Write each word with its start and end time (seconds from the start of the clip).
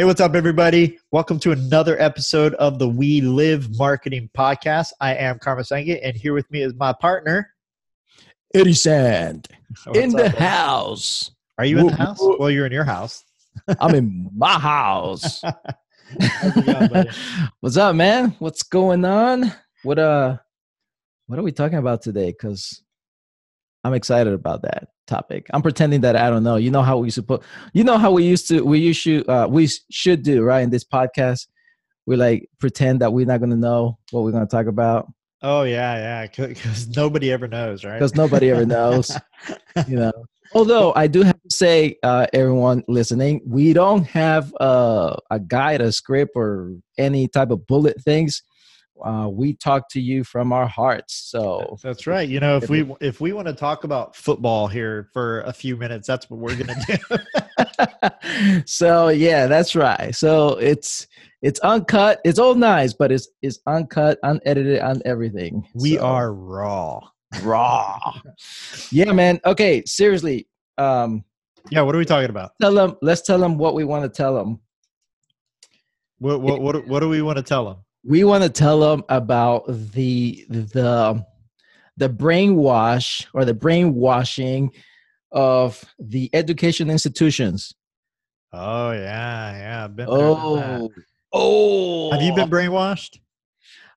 Hey, 0.00 0.06
what's 0.06 0.22
up, 0.22 0.34
everybody? 0.34 0.98
Welcome 1.10 1.38
to 1.40 1.52
another 1.52 2.00
episode 2.00 2.54
of 2.54 2.78
the 2.78 2.88
We 2.88 3.20
Live 3.20 3.76
Marketing 3.76 4.30
Podcast. 4.34 4.92
I 4.98 5.14
am 5.14 5.38
Karma 5.38 5.60
Sangit, 5.60 6.00
and 6.02 6.16
here 6.16 6.32
with 6.32 6.50
me 6.50 6.62
is 6.62 6.72
my 6.72 6.94
partner, 6.94 7.52
Eddie 8.54 8.72
Sand 8.72 9.46
in 9.92 10.08
the 10.12 10.28
up, 10.28 10.36
house. 10.36 11.32
Are 11.58 11.66
you 11.66 11.80
in 11.80 11.88
the 11.88 11.96
house? 11.96 12.18
Well, 12.18 12.50
you're 12.50 12.64
in 12.64 12.72
your 12.72 12.84
house. 12.84 13.24
I'm 13.78 13.94
in 13.94 14.30
my 14.34 14.58
house. 14.58 15.42
Going. 16.64 17.06
What's 17.60 17.76
up, 17.76 17.94
man? 17.94 18.34
What's 18.38 18.62
going 18.62 19.04
on? 19.04 19.52
What 19.82 19.98
uh, 19.98 20.38
what 21.26 21.38
are 21.38 21.42
we 21.42 21.52
talking 21.52 21.76
about 21.76 22.00
today? 22.00 22.30
Because 22.30 22.80
I'm 23.84 23.94
excited 23.94 24.32
about 24.32 24.62
that 24.62 24.88
topic. 25.06 25.46
I'm 25.52 25.62
pretending 25.62 26.02
that 26.02 26.16
I 26.16 26.30
don't 26.30 26.42
know. 26.42 26.56
You 26.56 26.70
know 26.70 26.82
how 26.82 26.98
we 26.98 27.10
supposed. 27.10 27.42
You 27.72 27.84
know 27.84 27.98
how 27.98 28.10
we 28.10 28.24
used 28.24 28.48
to. 28.48 28.62
We 28.62 28.78
used 28.78 29.04
to. 29.04 29.24
Uh, 29.26 29.46
we 29.48 29.68
should 29.90 30.22
do 30.22 30.42
right 30.42 30.60
in 30.60 30.70
this 30.70 30.84
podcast. 30.84 31.48
We 32.06 32.16
like 32.16 32.48
pretend 32.58 33.00
that 33.00 33.12
we're 33.12 33.26
not 33.26 33.38
going 33.38 33.50
to 33.50 33.56
know 33.56 33.98
what 34.10 34.24
we're 34.24 34.32
going 34.32 34.46
to 34.46 34.50
talk 34.50 34.66
about 34.66 35.06
Oh 35.42 35.62
yeah, 35.62 36.26
yeah. 36.36 36.46
Because 36.48 36.88
nobody 36.88 37.32
ever 37.32 37.48
knows, 37.48 37.84
right? 37.84 37.94
because 37.94 38.14
nobody 38.14 38.50
ever 38.50 38.66
knows. 38.66 39.16
you 39.88 39.96
know 39.96 40.12
although 40.52 40.92
i 40.96 41.06
do 41.06 41.22
have 41.22 41.40
to 41.42 41.54
say 41.54 41.96
uh 42.02 42.26
everyone 42.32 42.82
listening 42.88 43.40
we 43.46 43.72
don't 43.72 44.04
have 44.04 44.52
uh, 44.60 45.14
a 45.30 45.38
guide 45.38 45.80
a 45.80 45.92
script 45.92 46.32
or 46.34 46.72
any 46.98 47.28
type 47.28 47.50
of 47.50 47.64
bullet 47.66 48.00
things 48.02 48.42
uh 49.04 49.28
we 49.28 49.54
talk 49.54 49.88
to 49.90 50.00
you 50.00 50.22
from 50.24 50.52
our 50.52 50.66
hearts 50.66 51.14
so 51.30 51.76
That's 51.82 52.06
right. 52.06 52.28
You 52.28 52.40
know, 52.40 52.56
if 52.56 52.68
we 52.68 52.90
if 53.00 53.20
we 53.20 53.32
want 53.32 53.48
to 53.48 53.54
talk 53.54 53.84
about 53.84 54.14
football 54.16 54.66
here 54.68 55.08
for 55.12 55.40
a 55.42 55.52
few 55.52 55.76
minutes, 55.76 56.06
that's 56.06 56.28
what 56.30 56.40
we're 56.40 56.56
gonna 56.56 56.76
do. 56.86 58.60
so 58.66 59.08
yeah 59.08 59.46
that's 59.46 59.74
right 59.74 60.14
so 60.14 60.50
it's 60.58 61.06
it's 61.42 61.60
uncut 61.60 62.20
it's 62.24 62.38
all 62.38 62.54
nice 62.54 62.92
but 62.92 63.10
it's 63.12 63.28
it's 63.42 63.58
uncut 63.66 64.18
unedited 64.22 64.80
on 64.80 65.00
everything 65.04 65.66
we 65.74 65.96
So- 65.96 66.02
are 66.02 66.32
raw. 66.32 67.00
raw 67.42 68.14
yeah 68.90 69.12
man 69.12 69.40
okay 69.44 69.82
seriously 69.86 70.46
um 70.78 71.24
Yeah. 71.70 71.82
What 71.82 71.94
are 71.94 71.98
we 71.98 72.04
talking 72.04 72.30
about? 72.30 72.52
tell 72.60 72.74
them 72.74 72.96
let's 73.02 73.22
tell 73.22 73.38
them 73.38 73.56
what 73.58 73.74
we 73.74 73.84
want 73.84 74.02
to 74.04 74.08
tell 74.10 74.34
them 74.34 74.60
What 76.18 76.40
what 76.40 76.60
what, 76.60 76.86
what 76.86 77.00
do 77.00 77.08
we 77.08 77.22
want 77.22 77.36
to 77.38 77.42
tell 77.42 77.64
them? 77.66 77.78
We 78.04 78.24
want 78.24 78.42
to 78.42 78.50
tell 78.50 78.80
them 78.80 79.04
about 79.08 79.66
the 79.66 80.44
the 80.48 81.24
the 81.96 82.08
brainwash 82.08 83.26
or 83.34 83.44
the 83.44 83.54
brainwashing 83.54 84.72
of 85.32 85.84
the 85.98 86.30
education 86.32 86.90
institutions. 86.90 87.74
Oh 88.52 88.92
yeah, 88.92 89.52
yeah. 89.52 89.88
Been 89.88 90.06
there, 90.06 90.16
done 90.16 90.56
that. 90.56 90.80
Oh, 90.80 90.90
oh! 91.32 92.10
Have 92.12 92.22
you 92.22 92.34
been 92.34 92.50
brainwashed? 92.50 93.18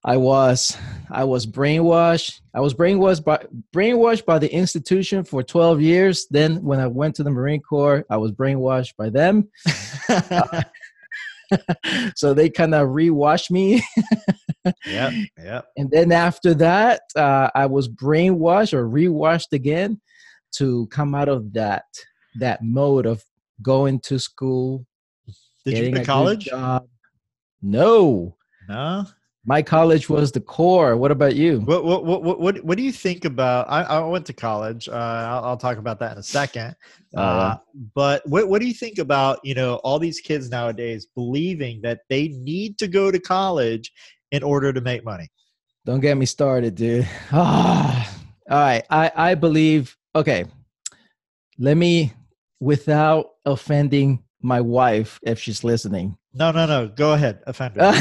I 0.05 0.17
was, 0.17 0.77
I 1.09 1.23
was 1.23 1.47
brainwashed. 1.47 2.41
I 2.53 2.59
was 2.59 2.73
brainwashed 2.73 3.23
by 3.23 3.45
brainwashed 3.73 4.25
by 4.25 4.37
the 4.37 4.53
institution 4.53 5.23
for 5.23 5.41
twelve 5.41 5.81
years. 5.81 6.27
Then, 6.29 6.61
when 6.61 6.79
I 6.79 6.87
went 6.87 7.15
to 7.15 7.23
the 7.23 7.31
Marine 7.31 7.61
Corps, 7.61 8.05
I 8.09 8.17
was 8.17 8.31
brainwashed 8.31 8.95
by 8.97 9.09
them. 9.09 9.49
Uh, 10.09 10.61
so 12.15 12.33
they 12.33 12.49
kind 12.49 12.73
of 12.73 12.89
rewashed 12.89 13.51
me. 13.51 13.83
yeah, 14.85 15.11
yeah. 15.37 15.61
And 15.77 15.89
then 15.91 16.11
after 16.11 16.53
that, 16.55 17.01
uh, 17.15 17.49
I 17.55 17.65
was 17.65 17.87
brainwashed 17.87 18.73
or 18.73 18.87
rewashed 18.87 19.53
again 19.53 20.01
to 20.53 20.87
come 20.87 21.15
out 21.15 21.29
of 21.29 21.53
that 21.53 21.85
that 22.39 22.63
mode 22.63 23.05
of 23.05 23.23
going 23.61 23.99
to 24.01 24.19
school. 24.19 24.85
Did 25.65 25.77
you 25.77 25.91
go 25.91 25.99
to 25.99 26.05
college? 26.05 26.45
job. 26.45 26.87
No, 27.61 28.35
No. 28.67 29.05
My 29.45 29.61
college 29.61 30.09
was 30.09 30.31
the 30.31 30.39
core. 30.39 30.95
What 30.95 31.11
about 31.11 31.35
you? 31.35 31.59
What 31.61 31.83
what 31.83 32.05
what 32.05 32.39
what 32.39 32.63
what, 32.63 32.77
do 32.77 32.83
you 32.83 32.91
think 32.91 33.25
about? 33.25 33.69
I, 33.69 33.83
I 33.83 33.99
went 33.99 34.25
to 34.27 34.33
college. 34.33 34.87
Uh, 34.87 34.93
I'll, 34.93 35.43
I'll 35.45 35.57
talk 35.57 35.77
about 35.77 35.99
that 35.99 36.13
in 36.13 36.17
a 36.17 36.23
second. 36.23 36.75
Oh, 37.15 37.21
Uh, 37.21 37.57
but 37.93 38.21
what 38.25 38.47
what 38.47 38.61
do 38.61 38.67
you 38.67 38.73
think 38.73 38.99
about 38.99 39.39
you 39.43 39.53
know 39.53 39.75
all 39.83 39.99
these 39.99 40.21
kids 40.21 40.49
nowadays 40.49 41.07
believing 41.13 41.81
that 41.81 42.01
they 42.09 42.29
need 42.29 42.77
to 42.77 42.87
go 42.87 43.11
to 43.11 43.19
college 43.19 43.91
in 44.31 44.43
order 44.43 44.71
to 44.71 44.81
make 44.81 45.03
money? 45.03 45.29
Don't 45.85 45.99
get 45.99 46.15
me 46.17 46.25
started, 46.25 46.75
dude. 46.75 47.07
Ah, 47.31 48.17
all 48.49 48.57
right. 48.57 48.83
I 48.89 49.11
I 49.15 49.35
believe. 49.35 49.97
Okay, 50.15 50.45
let 51.57 51.75
me, 51.75 52.13
without 52.59 53.31
offending 53.45 54.23
my 54.41 54.61
wife, 54.61 55.19
if 55.23 55.39
she's 55.39 55.63
listening. 55.63 56.17
No, 56.35 56.49
no, 56.51 56.65
no. 56.65 56.87
Go 56.87 57.13
ahead, 57.13 57.43
offender. 57.45 57.81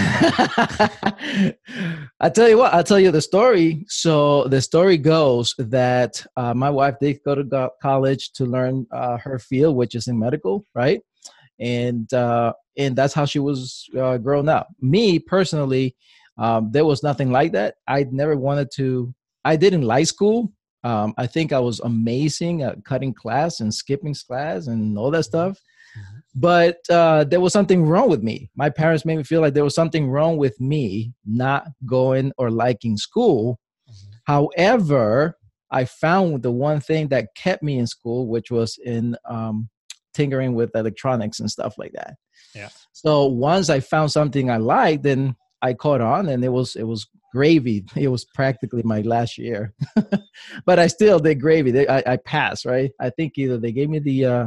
I 2.18 2.30
tell 2.34 2.48
you 2.48 2.56
what, 2.56 2.72
I'll 2.72 2.82
tell 2.82 2.98
you 2.98 3.10
the 3.10 3.20
story. 3.20 3.84
So 3.88 4.44
the 4.44 4.62
story 4.62 4.96
goes 4.96 5.54
that 5.58 6.24
uh, 6.36 6.54
my 6.54 6.70
wife 6.70 6.94
did 6.98 7.18
go 7.26 7.34
to 7.34 7.44
go- 7.44 7.72
college 7.82 8.32
to 8.32 8.46
learn 8.46 8.86
uh, 8.90 9.18
her 9.18 9.38
field, 9.38 9.76
which 9.76 9.94
is 9.94 10.08
in 10.08 10.18
medical, 10.18 10.64
right? 10.74 11.02
And 11.60 12.10
uh, 12.14 12.54
and 12.78 12.96
that's 12.96 13.12
how 13.12 13.26
she 13.26 13.38
was 13.38 13.86
uh, 13.98 14.16
grown 14.16 14.48
up. 14.48 14.68
Me 14.80 15.18
personally, 15.18 15.94
um, 16.38 16.70
there 16.72 16.86
was 16.86 17.02
nothing 17.02 17.30
like 17.32 17.52
that. 17.52 17.74
I 17.86 18.06
never 18.10 18.34
wanted 18.34 18.70
to. 18.76 19.14
I 19.44 19.56
didn't 19.56 19.82
like 19.82 20.06
school. 20.06 20.50
Um, 20.84 21.12
I 21.18 21.26
think 21.26 21.52
I 21.52 21.60
was 21.60 21.80
amazing 21.80 22.62
at 22.62 22.82
cutting 22.84 23.12
class 23.12 23.60
and 23.60 23.72
skipping 23.74 24.14
class 24.26 24.68
and 24.68 24.96
all 24.96 25.10
that 25.10 25.24
stuff 25.24 25.60
but 26.34 26.78
uh, 26.90 27.24
there 27.24 27.40
was 27.40 27.52
something 27.52 27.84
wrong 27.84 28.08
with 28.08 28.22
me. 28.22 28.50
My 28.56 28.70
parents 28.70 29.04
made 29.04 29.16
me 29.16 29.22
feel 29.22 29.40
like 29.40 29.54
there 29.54 29.64
was 29.64 29.74
something 29.74 30.08
wrong 30.08 30.36
with 30.38 30.58
me 30.60 31.12
not 31.26 31.66
going 31.86 32.32
or 32.38 32.50
liking 32.50 32.96
school. 32.96 33.58
However, 34.24 35.36
I 35.70 35.84
found 35.84 36.42
the 36.42 36.50
one 36.50 36.80
thing 36.80 37.08
that 37.08 37.34
kept 37.34 37.62
me 37.62 37.78
in 37.78 37.86
school, 37.86 38.28
which 38.28 38.50
was 38.50 38.78
in 38.84 39.16
um, 39.28 39.68
tinkering 40.14 40.54
with 40.54 40.74
electronics 40.74 41.40
and 41.40 41.50
stuff 41.50 41.76
like 41.78 41.92
that. 41.92 42.14
Yeah. 42.54 42.68
So 42.92 43.26
once 43.26 43.68
I 43.70 43.80
found 43.80 44.12
something 44.12 44.50
I 44.50 44.58
liked, 44.58 45.02
then 45.02 45.34
I 45.62 45.74
caught 45.74 46.00
on, 46.00 46.28
and 46.28 46.44
it 46.44 46.50
was 46.50 46.76
it 46.76 46.84
was 46.84 47.06
gravy. 47.32 47.84
It 47.96 48.08
was 48.08 48.24
practically 48.24 48.82
my 48.82 49.00
last 49.02 49.38
year, 49.38 49.72
but 50.66 50.78
I 50.78 50.86
still 50.86 51.18
did 51.18 51.40
gravy. 51.40 51.70
They- 51.70 51.88
I, 51.88 52.02
I 52.06 52.16
passed, 52.18 52.64
right? 52.64 52.90
I 53.00 53.10
think 53.10 53.34
either 53.36 53.58
they 53.58 53.72
gave 53.72 53.88
me 53.88 53.98
the 53.98 54.24
uh, 54.24 54.46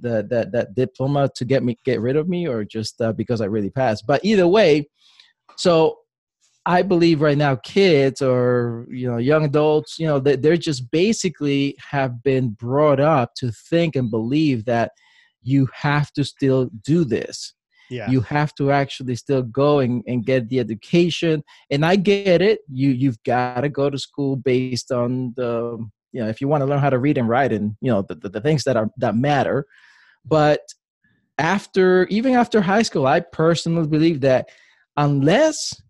the 0.00 0.26
that 0.30 0.52
that 0.52 0.74
diploma 0.74 1.28
to 1.36 1.44
get 1.44 1.62
me 1.62 1.78
get 1.84 2.00
rid 2.00 2.16
of 2.16 2.28
me 2.28 2.46
or 2.48 2.64
just 2.64 3.00
uh, 3.00 3.12
because 3.12 3.40
I 3.40 3.46
really 3.46 3.70
passed. 3.70 4.06
But 4.06 4.24
either 4.24 4.48
way, 4.48 4.88
so 5.56 5.98
I 6.64 6.82
believe 6.82 7.20
right 7.20 7.36
now 7.36 7.56
kids 7.56 8.22
or 8.22 8.86
you 8.90 9.10
know 9.10 9.18
young 9.18 9.44
adults, 9.44 9.98
you 9.98 10.06
know, 10.06 10.18
they, 10.18 10.36
they're 10.36 10.56
just 10.56 10.90
basically 10.90 11.76
have 11.90 12.22
been 12.22 12.50
brought 12.50 13.00
up 13.00 13.34
to 13.36 13.50
think 13.50 13.96
and 13.96 14.10
believe 14.10 14.64
that 14.66 14.92
you 15.42 15.68
have 15.74 16.12
to 16.12 16.24
still 16.24 16.70
do 16.84 17.04
this. 17.04 17.54
yeah. 17.90 18.10
You 18.10 18.20
have 18.22 18.54
to 18.54 18.70
actually 18.70 19.16
still 19.16 19.42
go 19.42 19.80
and, 19.80 20.02
and 20.06 20.24
get 20.24 20.48
the 20.48 20.60
education. 20.60 21.42
And 21.70 21.84
I 21.84 21.96
get 21.96 22.40
it. 22.40 22.60
You 22.72 22.90
you've 22.90 23.22
got 23.24 23.60
to 23.62 23.68
go 23.68 23.90
to 23.90 23.98
school 23.98 24.36
based 24.36 24.90
on 24.92 25.34
the 25.36 25.84
you 26.12 26.22
know 26.22 26.28
if 26.28 26.40
you 26.40 26.48
want 26.48 26.62
to 26.62 26.66
learn 26.66 26.78
how 26.78 26.90
to 26.90 26.98
read 26.98 27.18
and 27.18 27.28
write 27.28 27.52
and 27.52 27.76
you 27.80 27.90
know 27.90 28.02
the, 28.02 28.14
the, 28.14 28.28
the 28.28 28.40
things 28.40 28.64
that 28.64 28.76
are 28.76 28.90
that 28.98 29.16
matter. 29.16 29.66
But 30.24 30.60
after 31.38 32.06
even 32.06 32.34
after 32.34 32.60
high 32.60 32.82
school, 32.82 33.06
I 33.06 33.20
personally 33.20 33.88
believe 33.88 34.20
that 34.20 34.48
unless 34.96 35.80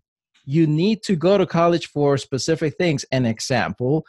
you 0.45 0.67
need 0.67 1.03
to 1.03 1.15
go 1.15 1.37
to 1.37 1.45
college 1.45 1.87
for 1.87 2.17
specific 2.17 2.75
things, 2.77 3.05
an 3.11 3.25
example, 3.25 4.05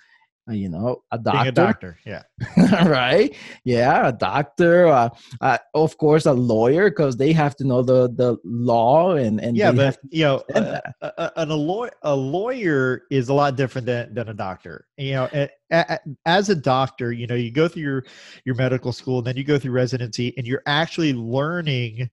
you 0.49 0.69
know, 0.69 1.03
a 1.11 1.19
Being 1.19 1.35
doctor, 1.35 1.49
a 1.49 1.53
doctor. 1.53 1.99
Yeah. 2.05 2.23
right? 2.85 3.35
Yeah, 3.65 4.09
a 4.09 4.13
doctor, 4.13 4.87
uh, 4.89 5.09
uh, 5.41 5.59
of 5.75 5.97
course, 5.97 6.27
a 6.27 6.33
lawyer, 6.33 6.91
because 6.91 7.17
they 7.17 7.33
have 7.33 7.57
to 7.57 7.65
know 7.65 7.83
the 7.83 8.11
the 8.11 8.37
law 8.45 9.13
and 9.15 9.41
and 9.41 9.57
Yeah, 9.57 9.73
but 9.73 9.99
you 10.11 10.25
know, 10.25 10.43
understand 10.55 10.95
a, 11.01 11.07
a, 11.07 11.33
a, 11.37 11.45
a, 11.45 11.57
law- 11.57 11.89
a 12.03 12.15
lawyer 12.15 13.03
is 13.11 13.29
a 13.29 13.35
lot 13.35 13.57
different 13.57 13.87
than, 13.87 14.13
than 14.15 14.29
a 14.29 14.35
doctor. 14.35 14.87
You 14.99 15.13
know, 15.13 15.29
a, 15.33 15.49
a, 15.71 15.99
as 16.27 16.51
a 16.51 16.55
doctor, 16.55 17.13
you 17.13 17.27
know, 17.27 17.35
you 17.35 17.51
go 17.51 17.67
through 17.67 17.83
your 17.83 18.05
your 18.45 18.55
medical 18.55 18.93
school, 18.93 19.19
and 19.19 19.27
then 19.27 19.37
you 19.37 19.45
go 19.45 19.59
through 19.59 19.73
residency, 19.73 20.35
and 20.37 20.47
you're 20.47 20.63
actually 20.67 21.15
learning 21.15 22.11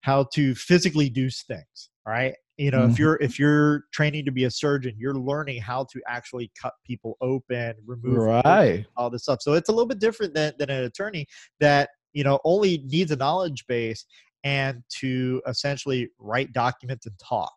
how 0.00 0.24
to 0.34 0.54
physically 0.54 1.10
do 1.10 1.28
things. 1.28 1.90
Right? 2.06 2.34
You 2.56 2.70
know, 2.70 2.86
Mhm. 2.86 2.92
if 2.92 2.98
you're 3.00 3.16
if 3.20 3.38
you're 3.38 3.84
training 3.92 4.24
to 4.26 4.30
be 4.32 4.44
a 4.44 4.50
surgeon, 4.50 4.94
you're 4.96 5.14
learning 5.14 5.60
how 5.60 5.84
to 5.92 6.00
actually 6.06 6.52
cut 6.60 6.72
people 6.84 7.16
open, 7.20 7.74
remove 7.84 8.18
right. 8.18 8.86
all 8.96 9.10
this 9.10 9.22
stuff. 9.24 9.42
So 9.42 9.54
it's 9.54 9.68
a 9.68 9.72
little 9.72 9.88
bit 9.88 9.98
different 9.98 10.34
than, 10.34 10.52
than 10.58 10.70
an 10.70 10.84
attorney 10.84 11.26
that 11.58 11.90
you 12.12 12.22
know 12.22 12.38
only 12.44 12.78
needs 12.86 13.10
a 13.10 13.16
knowledge 13.16 13.66
base 13.66 14.06
and 14.44 14.82
to 15.00 15.42
essentially 15.48 16.10
write 16.18 16.52
documents 16.52 17.06
and 17.06 17.18
talk, 17.18 17.54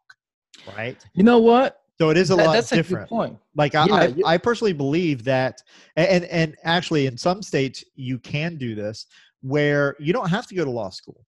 right? 0.76 0.98
You 1.14 1.24
know 1.24 1.38
what? 1.40 1.82
So 2.00 2.10
it 2.10 2.18
is 2.18 2.32
a 2.32 2.36
That- 2.36 2.46
lot 2.48 2.54
that's 2.54 2.72
a 2.72 2.76
good 2.78 2.84
different. 2.84 3.10
point. 3.10 3.38
Like 3.56 3.76
I, 3.76 3.86
Yeah, 3.86 4.14
I, 4.26 4.34
I 4.34 4.38
personally 4.40 4.74
believe 4.74 5.24
that, 5.26 5.62
and 5.96 6.26
and 6.26 6.56
actually 6.64 7.06
in 7.06 7.18
some 7.18 7.44
states 7.44 7.84
you 7.96 8.18
can 8.18 8.56
do 8.58 8.74
this 8.74 9.06
where 9.42 9.96
you 10.00 10.12
don't 10.14 10.30
have 10.30 10.48
to 10.48 10.56
go 10.56 10.66
to 10.66 10.72
law 10.72 10.90
school. 10.90 11.24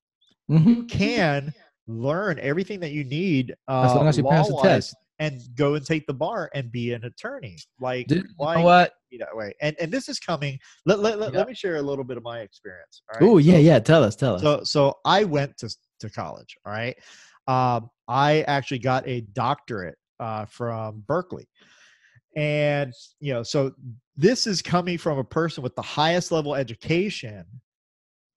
Mhm. 0.49 0.65
you 0.65 0.83
can 0.85 1.53
learn 1.89 2.39
everything 2.39 2.79
that 2.79 2.91
you 2.91 3.03
need 3.03 3.55
uh, 3.67 3.81
As 3.89 3.95
long 3.95 4.07
as 4.07 4.17
you 4.17 4.23
pass 4.23 4.47
the 4.47 4.59
test. 4.61 4.95
and 5.17 5.41
go 5.55 5.73
and 5.73 5.85
take 5.85 6.05
the 6.07 6.13
bar 6.13 6.49
and 6.53 6.71
be 6.71 6.93
an 6.93 7.03
attorney. 7.03 7.57
Like, 7.81 8.07
Dude, 8.07 8.23
you 8.23 8.29
why 8.37 8.55
know 8.57 8.61
what? 8.63 8.93
be 9.11 9.17
that 9.17 9.35
way? 9.35 9.53
And 9.61 9.75
and 9.79 9.91
this 9.91 10.07
is 10.07 10.19
coming. 10.19 10.59
Let 10.85 10.99
let, 10.99 11.19
let, 11.19 11.33
Yeah. 11.33 11.39
let 11.39 11.47
me 11.47 11.53
share 11.55 11.77
a 11.77 11.81
little 11.81 12.03
bit 12.05 12.15
of 12.17 12.23
my 12.23 12.39
experience. 12.41 13.01
Right. 13.11 13.23
Oh 13.23 13.37
yeah, 13.39 13.53
So- 13.55 13.59
yeah. 13.59 13.79
Tell 13.79 14.03
us, 14.03 14.15
tell 14.15 14.35
us. 14.35 14.41
So 14.41 14.63
so 14.63 14.93
I 15.03 15.23
went 15.23 15.57
to 15.57 15.75
to 16.01 16.09
college. 16.09 16.55
All 16.65 16.71
right. 16.71 16.95
Um, 17.47 17.89
I 18.07 18.41
actually 18.43 18.79
got 18.79 19.07
a 19.07 19.21
doctorate 19.21 19.97
uh, 20.19 20.45
from 20.45 21.03
Berkeley, 21.07 21.47
and 22.35 22.93
you 23.19 23.33
know, 23.33 23.41
so 23.43 23.71
this 24.15 24.45
is 24.45 24.61
coming 24.61 24.97
from 24.99 25.17
a 25.17 25.23
person 25.23 25.63
with 25.63 25.75
the 25.75 25.81
highest 25.81 26.31
level 26.31 26.53
education, 26.55 27.45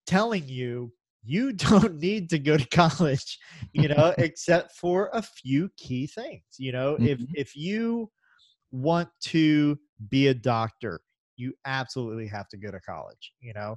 telling 0.07 0.49
you 0.49 0.93
you 1.25 1.53
don't 1.53 1.97
need 1.99 2.31
to 2.31 2.39
go 2.39 2.57
to 2.57 2.67
college, 2.69 3.39
you 3.73 3.89
know, 3.89 4.15
except 4.19 4.73
for 4.77 5.11
a 5.13 5.23
few 5.23 5.71
key 5.77 6.07
things. 6.07 6.43
You 6.59 6.73
know, 6.73 6.99
if 7.01 7.19
Mhm. 7.19 7.27
if 7.35 7.57
you 7.57 8.11
want 8.71 9.09
to 9.21 9.79
be 10.09 10.29
a 10.29 10.35
doctor, 10.35 11.01
you 11.37 11.55
absolutely 11.65 12.27
have 12.29 12.49
to 12.49 12.57
go 12.57 12.71
to 12.71 12.81
college. 12.81 13.33
You 13.41 13.53
know, 13.55 13.77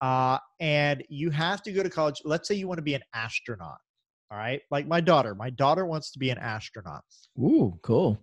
uh, 0.00 0.38
and 0.60 1.04
you 1.08 1.30
have 1.30 1.62
to 1.62 1.72
go 1.72 1.82
to 1.82 1.90
college. 1.90 2.20
Let's 2.24 2.48
say 2.48 2.54
you 2.54 2.68
want 2.68 2.78
to 2.78 2.82
be 2.82 2.94
an 2.94 3.02
astronaut. 3.14 3.78
All 4.30 4.38
right. 4.38 4.60
Like 4.70 4.86
my 4.88 5.00
daughter, 5.00 5.34
my 5.34 5.50
daughter 5.50 5.86
wants 5.86 6.10
to 6.12 6.18
be 6.18 6.30
an 6.30 6.38
astronaut. 6.38 7.04
Ooh, 7.38 7.78
cool. 7.82 8.18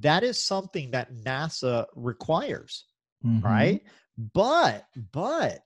That 0.00 0.24
is 0.24 0.38
something 0.42 0.90
that 0.92 1.12
NASA 1.14 1.86
requires. 1.94 2.86
Mhm. 3.24 3.42
Right. 3.42 3.82
But, 4.32 4.86
but, 5.12 5.60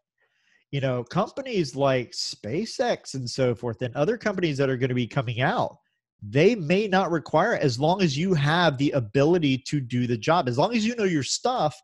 you 0.70 0.80
know, 0.80 1.02
companies 1.04 1.74
like 1.74 2.12
SpaceX 2.12 3.14
and 3.14 3.28
so 3.28 3.54
forth, 3.54 3.82
and 3.82 3.94
other 3.94 4.18
companies 4.18 4.58
that 4.58 4.68
are 4.68 4.76
going 4.76 4.88
to 4.88 4.94
be 4.94 5.06
coming 5.06 5.40
out, 5.40 5.78
they 6.22 6.54
may 6.54 6.88
not 6.88 7.10
require 7.10 7.54
it 7.54 7.62
as 7.62 7.78
long 7.78 8.02
as 8.02 8.18
you 8.18 8.34
have 8.34 8.76
the 8.76 8.90
ability 8.92 9.58
to 9.58 9.80
do 9.80 10.06
the 10.06 10.16
job. 10.18 10.48
As 10.48 10.58
long 10.58 10.74
as 10.74 10.84
you 10.84 10.94
know 10.96 11.04
your 11.04 11.22
stuff, 11.22 11.80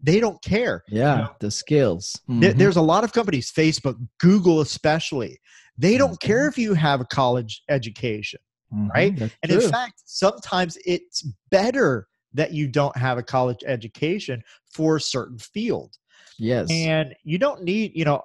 they 0.00 0.20
don't 0.20 0.40
care. 0.42 0.84
Yeah, 0.88 1.16
know, 1.16 1.30
the 1.40 1.50
skills. 1.50 2.20
Mhm. 2.28 2.56
There's 2.56 2.76
a 2.76 2.82
lot 2.82 3.02
of 3.02 3.12
companies, 3.12 3.50
Facebook, 3.50 3.96
Google, 4.18 4.60
especially. 4.60 5.40
They 5.76 5.96
don't 5.98 6.20
care 6.20 6.44
Mhm. 6.44 6.48
if 6.48 6.58
you 6.58 6.74
have 6.74 7.00
a 7.00 7.04
college 7.04 7.62
education. 7.68 8.40
Mhm, 8.72 8.90
right? 8.94 9.16
that's 9.18 9.34
And 9.42 9.50
in 9.50 9.60
fact, 9.60 10.02
sometimes 10.04 10.76
it's 10.84 11.22
better 11.50 12.06
that 12.34 12.52
you 12.52 12.68
don't 12.68 12.96
have 12.96 13.16
a 13.16 13.22
college 13.22 13.64
education 13.66 14.42
for 14.70 14.96
a 14.96 15.00
certain 15.00 15.38
field. 15.38 15.96
Yes. 16.38 16.70
And 16.70 17.14
you 17.24 17.38
don't 17.38 17.62
need, 17.62 17.92
you 17.94 18.04
know, 18.04 18.22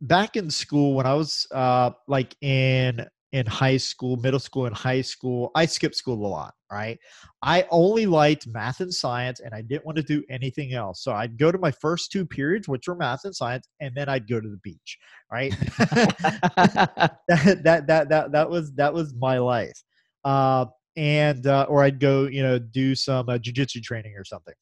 back 0.00 0.36
in 0.36 0.50
school 0.50 0.94
when 0.94 1.06
I 1.06 1.14
was 1.14 1.46
uh 1.52 1.90
like 2.06 2.36
in 2.40 3.04
in 3.32 3.44
high 3.44 3.76
school, 3.76 4.16
middle 4.16 4.40
school 4.40 4.64
and 4.64 4.74
high 4.74 5.02
school, 5.02 5.50
I 5.54 5.66
skipped 5.66 5.96
school 5.96 6.24
a 6.24 6.28
lot, 6.28 6.54
right? 6.72 6.98
I 7.42 7.66
only 7.70 8.06
liked 8.06 8.46
math 8.46 8.80
and 8.80 8.92
science 8.92 9.40
and 9.40 9.52
I 9.52 9.60
didn't 9.60 9.84
want 9.84 9.96
to 9.96 10.02
do 10.02 10.24
anything 10.30 10.72
else. 10.72 11.02
So 11.02 11.12
I'd 11.12 11.36
go 11.36 11.52
to 11.52 11.58
my 11.58 11.70
first 11.70 12.10
two 12.10 12.24
periods, 12.24 12.68
which 12.68 12.88
were 12.88 12.94
math 12.94 13.24
and 13.24 13.36
science, 13.36 13.68
and 13.80 13.94
then 13.94 14.08
I'd 14.08 14.26
go 14.28 14.40
to 14.40 14.48
the 14.48 14.56
beach, 14.58 14.98
right? 15.30 15.50
that, 15.78 17.60
that 17.64 17.86
that 17.86 18.08
that 18.08 18.32
that 18.32 18.48
was 18.48 18.72
that 18.74 18.94
was 18.94 19.14
my 19.14 19.38
life 19.38 19.82
uh 20.24 20.66
and 20.96 21.46
uh 21.46 21.66
or 21.68 21.82
i'd 21.82 22.00
go 22.00 22.26
you 22.26 22.42
know 22.42 22.58
do 22.58 22.94
some 22.94 23.28
uh, 23.28 23.38
jiu-jitsu 23.38 23.80
training 23.80 24.14
or 24.16 24.24
something 24.24 24.54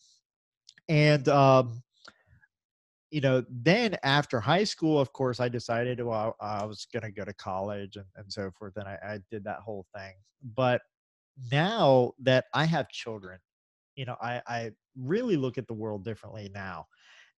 and 0.88 1.28
um 1.28 1.82
you 3.11 3.20
know 3.20 3.44
then 3.49 3.97
after 4.03 4.41
high 4.41 4.64
school 4.64 4.99
of 4.99 5.12
course 5.12 5.38
i 5.38 5.49
decided 5.49 6.03
well 6.03 6.35
i 6.41 6.64
was 6.64 6.87
going 6.93 7.03
to 7.03 7.11
go 7.11 7.25
to 7.25 7.32
college 7.35 7.97
and, 7.97 8.06
and 8.17 8.32
so 8.32 8.50
forth 8.58 8.76
and 8.76 8.88
I, 8.88 8.99
I 9.03 9.19
did 9.31 9.44
that 9.44 9.61
whole 9.61 9.87
thing. 9.94 10.14
But 10.56 10.82
now 11.53 12.12
that 12.20 12.47
i 12.55 12.64
have 12.64 12.88
children 12.88 13.38
you 13.94 14.06
know 14.06 14.17
i 14.20 14.41
i 14.47 14.70
really 14.99 15.37
look 15.37 15.58
at 15.58 15.67
the 15.67 15.75
world 15.75 16.05
differently 16.05 16.50
now. 16.55 16.87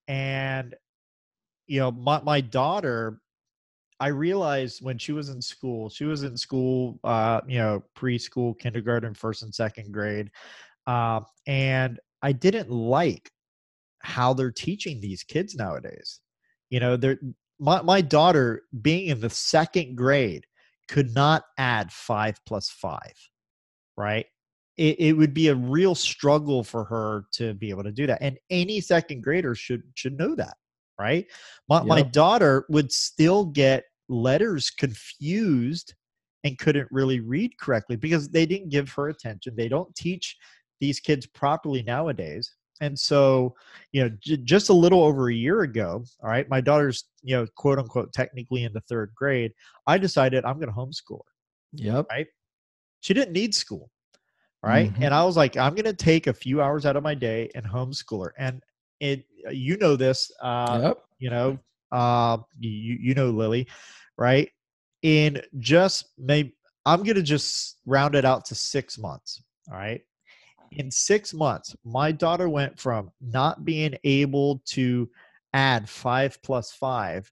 And 0.06 0.75
you 1.67 1.81
know 1.81 1.91
my, 1.91 2.21
my 2.23 2.41
daughter 2.41 3.21
I 4.00 4.09
realized 4.09 4.81
when 4.81 4.97
she 4.97 5.11
was 5.11 5.29
in 5.29 5.43
school, 5.43 5.88
she 5.88 6.05
was 6.05 6.23
in 6.23 6.37
school, 6.37 7.00
uh, 7.03 7.41
you 7.49 7.59
know, 7.59 7.82
preschool, 7.97 8.56
kindergarten, 8.56 9.12
first 9.12 9.43
and 9.43 9.53
second 9.53 9.93
grade, 9.93 10.31
uh, 10.87 11.21
and 11.49 11.99
I 12.23 12.31
didn't 12.31 12.71
like 12.71 13.32
how 14.00 14.33
they're 14.33 14.50
teaching 14.50 15.00
these 15.00 15.23
kids 15.23 15.55
nowadays. 15.55 16.21
You 16.71 16.81
know, 16.81 16.97
they're 16.97 17.19
my 17.59 17.83
my 17.83 18.00
daughter 18.00 18.62
being 18.83 19.09
in 19.09 19.21
the 19.21 19.31
second 19.31 19.97
grade 19.97 20.47
could 20.89 21.15
not 21.15 21.45
add 21.59 21.93
five 21.93 22.41
plus 22.47 22.71
five, 22.71 23.15
right? 23.97 24.27
It, 24.77 25.00
it 25.00 25.12
would 25.15 25.35
be 25.35 25.49
a 25.49 25.55
real 25.55 25.95
struggle 25.95 26.62
for 26.62 26.85
her 26.85 27.25
to 27.33 27.55
be 27.55 27.71
able 27.71 27.83
to 27.83 27.93
do 27.93 28.06
that, 28.06 28.23
and 28.23 28.39
any 28.50 28.81
second 28.81 29.23
grader 29.23 29.55
should 29.55 29.83
should 29.95 30.17
know 30.19 30.35
that, 30.37 30.56
right? 30.99 31.27
My 31.69 31.83
my 31.83 32.03
daughter 32.03 32.65
would 32.69 32.93
still 32.93 33.47
get 33.47 33.85
letters 34.09 34.71
confused 34.71 35.95
and 36.45 36.59
couldn't 36.59 36.89
really 36.91 37.21
read 37.21 37.59
correctly 37.59 37.97
because 37.97 38.29
they 38.29 38.47
didn't 38.47 38.71
give 38.71 38.91
her 38.93 39.09
attention. 39.09 39.55
They 39.56 39.69
don't 39.69 39.95
teach 39.95 40.37
these 40.81 41.00
kids 41.00 41.27
properly 41.27 41.83
nowadays. 41.83 42.55
And 42.80 42.98
so, 42.98 43.54
you 43.92 44.02
know, 44.02 44.10
j- 44.20 44.36
just 44.38 44.69
a 44.69 44.72
little 44.72 45.02
over 45.02 45.28
a 45.28 45.34
year 45.34 45.62
ago, 45.62 46.04
all 46.22 46.28
right, 46.30 46.48
my 46.48 46.60
daughter's, 46.60 47.04
you 47.22 47.36
know, 47.36 47.46
quote 47.56 47.78
unquote, 47.78 48.12
technically 48.12 48.64
in 48.64 48.72
the 48.72 48.80
third 48.82 49.12
grade. 49.14 49.52
I 49.86 49.98
decided 49.98 50.44
I'm 50.44 50.56
going 50.58 50.69
to 50.69 50.75
homeschool 50.75 51.20
her. 51.25 51.32
yep. 51.75 52.06
Right. 52.10 52.26
She 53.00 53.14
didn't 53.14 53.32
need 53.32 53.54
school. 53.54 53.90
Right? 54.62 54.92
Mhm. 54.92 55.04
And 55.04 55.14
I 55.14 55.25
was 55.25 55.36
like, 55.36 55.56
I'm 55.56 55.75
going 55.75 55.84
to 55.84 55.92
take 55.92 56.26
a 56.26 56.32
few 56.32 56.60
hours 56.60 56.84
out 56.84 56.96
of 56.96 57.02
my 57.04 57.14
day 57.14 57.48
and 57.54 57.64
homeschool 57.64 58.25
her. 58.25 58.34
And 58.38 58.60
it, 59.00 59.25
you 59.50 59.76
know, 59.76 59.94
this, 59.94 60.30
uh, 60.42 60.80
yep. 60.82 60.98
you 61.19 61.30
know 61.30 61.58
uh 61.90 62.36
you 62.60 62.98
you 63.00 63.14
know 63.14 63.30
lily 63.30 63.66
right 64.19 64.50
in 65.00 65.40
just 65.58 66.10
maybe 66.19 66.54
i'm 66.84 67.02
gonna 67.02 67.22
just 67.22 67.78
round 67.86 68.14
it 68.14 68.26
out 68.26 68.44
to 68.44 68.54
six 68.54 68.98
months 68.98 69.42
all 69.70 69.78
right 69.78 70.02
in 70.73 70.91
six 70.91 71.32
months 71.35 71.75
my 71.85 72.12
daughter 72.12 72.49
went 72.49 72.79
from 72.79 73.11
not 73.20 73.65
being 73.65 73.94
able 74.05 74.62
to 74.65 75.09
add 75.53 75.88
five 75.88 76.41
plus 76.43 76.73
five 76.73 77.31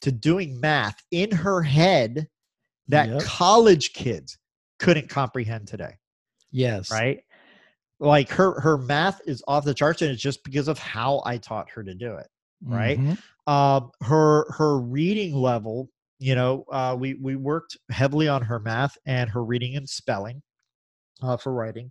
to 0.00 0.10
doing 0.10 0.58
math 0.60 0.96
in 1.10 1.30
her 1.30 1.62
head 1.62 2.26
that 2.88 3.08
Yep. 3.08 3.22
college 3.22 3.92
kids 3.92 4.38
couldn't 4.78 5.08
comprehend 5.08 5.68
today 5.68 5.94
Yes. 6.50 6.90
right 6.90 7.22
like 7.98 8.30
her 8.30 8.58
her 8.60 8.78
math 8.78 9.20
is 9.26 9.42
off 9.46 9.64
the 9.64 9.74
charts 9.74 10.00
and 10.02 10.10
it's 10.10 10.22
just 10.22 10.42
because 10.42 10.68
of 10.68 10.78
how 10.78 11.22
i 11.26 11.36
taught 11.36 11.68
her 11.70 11.82
to 11.82 11.94
do 11.94 12.14
it 12.14 12.28
right? 12.62 12.98
Mhm. 12.98 13.18
um 13.46 13.90
her 14.02 14.50
her 14.52 14.78
reading 14.78 15.34
level 15.34 15.88
you 16.18 16.34
know 16.34 16.64
uh 16.72 16.96
we 16.98 17.14
we 17.14 17.36
worked 17.36 17.76
heavily 17.90 18.28
on 18.28 18.42
her 18.42 18.58
math 18.58 18.96
and 19.06 19.30
her 19.30 19.44
reading 19.44 19.76
and 19.76 19.88
spelling 19.88 20.42
uh 21.22 21.36
for 21.36 21.52
writing 21.52 21.90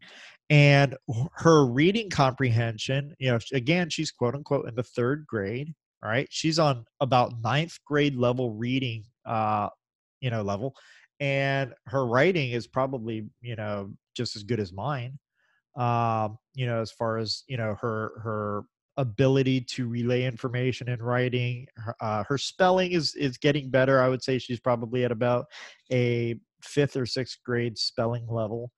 and 0.50 0.96
her 1.34 1.66
reading 1.66 2.10
comprehension 2.10 3.14
you 3.20 3.32
know 3.32 3.40
again 3.54 3.90
she's 3.90 4.12
quote 4.12 4.36
unquote 4.36 4.68
in 4.68 4.76
the 4.76 4.84
third 4.84 5.26
grade 5.28 5.74
all 6.04 6.10
right 6.10 6.28
she's 6.32 6.60
on 6.60 6.86
about 7.02 7.34
ninth 7.42 7.78
grade 7.86 8.16
level 8.16 8.52
reading 8.52 9.04
uh 9.26 9.70
you 10.22 10.30
know 10.30 10.42
level 10.42 10.76
and 11.20 11.74
her 11.86 12.06
writing 12.06 12.52
is 12.52 12.68
probably 12.68 13.26
you 13.42 13.56
know 13.56 13.92
just 14.16 14.36
as 14.36 14.44
good 14.44 14.60
as 14.60 14.74
mine 14.74 15.18
um 15.78 16.38
you 16.54 16.66
know 16.66 16.82
as 16.82 16.92
far 16.92 17.18
as 17.18 17.44
you 17.48 17.58
know 17.58 17.76
her 17.80 18.20
her 18.24 18.64
ability 18.98 19.62
to 19.62 19.88
relay 19.88 20.26
information 20.26 20.90
in 20.90 21.02
writing 21.02 21.66
her, 21.78 21.96
uh, 22.02 22.24
her 22.28 22.38
spelling 22.38 22.92
is 22.92 23.16
is 23.16 23.38
getting 23.38 23.70
better 23.70 24.02
i 24.02 24.10
would 24.10 24.22
say 24.22 24.38
she's 24.38 24.60
probably 24.60 25.06
at 25.06 25.12
about 25.12 25.46
a 25.92 26.36
fifth 26.62 26.98
or 26.98 27.06
sixth 27.06 27.38
grade 27.46 27.78
spelling 27.78 28.28
level 28.28 28.72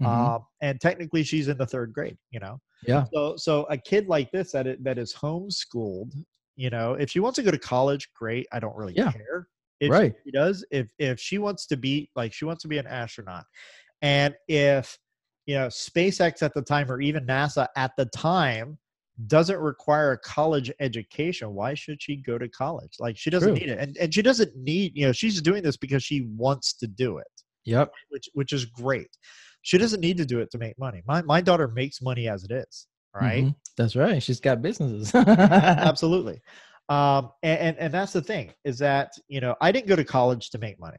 Mhm. 0.00 0.06
um 0.06 0.42
and 0.60 0.80
technically 0.80 1.22
she's 1.22 1.48
in 1.48 1.58
the 1.58 1.66
third 1.66 1.92
grade 1.92 2.16
you 2.30 2.40
know 2.40 2.60
Yeah. 2.86 3.04
so 3.12 3.36
so 3.36 3.64
a 3.64 3.76
kid 3.76 4.06
like 4.08 4.30
this 4.30 4.52
that 4.52 4.66
it, 4.66 4.84
that 4.84 4.98
is 4.98 5.12
homeschooled 5.14 6.12
you 6.56 6.70
know 6.70 6.94
if 6.94 7.10
she 7.10 7.20
wants 7.20 7.36
to 7.36 7.42
go 7.42 7.50
to 7.50 7.58
college 7.58 8.08
great 8.14 8.46
i 8.52 8.60
don't 8.60 8.76
really 8.76 8.94
Yeah. 8.94 9.12
care 9.12 9.48
if 9.80 9.90
Right. 9.90 10.14
she 10.24 10.30
does 10.30 10.64
if 10.70 10.88
if 10.98 11.18
she 11.20 11.38
wants 11.38 11.66
to 11.66 11.76
be 11.76 12.10
like 12.16 12.32
she 12.32 12.44
wants 12.44 12.62
to 12.62 12.68
be 12.68 12.78
an 12.78 12.86
astronaut 12.86 13.44
and 14.02 14.34
if 14.48 14.96
you 15.46 15.54
know 15.54 15.66
SpaceX 15.68 16.42
at 16.42 16.52
the 16.54 16.62
time 16.62 16.90
or 16.92 17.00
even 17.00 17.24
NASA 17.26 17.66
at 17.76 17.92
the 17.96 18.04
time 18.06 18.78
doesn't 19.26 19.58
require 19.58 20.12
a 20.12 20.18
college 20.18 20.70
education 20.78 21.54
why 21.54 21.74
should 21.74 22.00
she 22.00 22.16
go 22.16 22.38
to 22.38 22.48
college 22.48 22.94
like 23.00 23.16
she 23.16 23.30
doesn't 23.30 23.48
True. 23.48 23.58
need 23.58 23.68
it 23.68 23.78
and, 23.80 23.96
and 23.96 24.14
she 24.14 24.22
doesn't 24.22 24.54
need 24.56 24.92
you 24.94 25.06
know 25.06 25.12
she's 25.12 25.40
doing 25.42 25.62
this 25.62 25.76
because 25.76 26.04
she 26.04 26.28
wants 26.36 26.72
to 26.74 26.86
do 26.86 27.18
it 27.18 27.26
Yep. 27.64 27.92
which 28.10 28.28
which 28.34 28.52
is 28.52 28.64
great 28.64 29.10
she 29.62 29.78
doesn't 29.78 30.00
need 30.00 30.16
to 30.16 30.24
do 30.24 30.40
it 30.40 30.50
to 30.50 30.58
make 30.58 30.78
money 30.78 31.02
my 31.06 31.22
my 31.22 31.40
daughter 31.40 31.68
makes 31.68 32.00
money 32.02 32.28
as 32.28 32.44
it 32.44 32.50
is 32.50 32.86
right 33.14 33.44
Mhm. 33.44 33.54
That's 33.76 33.94
right. 33.94 34.20
She's 34.20 34.40
got 34.40 34.60
businesses. 34.60 35.14
absolutely 35.14 36.40
um 36.88 37.30
and, 37.42 37.58
and 37.60 37.78
and 37.78 37.94
that's 37.94 38.12
the 38.12 38.22
thing 38.22 38.52
is 38.64 38.78
that 38.78 39.12
you 39.28 39.40
know 39.40 39.54
i 39.60 39.70
didn't 39.70 39.86
go 39.86 39.96
to 39.96 40.04
college 40.04 40.50
to 40.50 40.58
make 40.58 40.78
money 40.80 40.98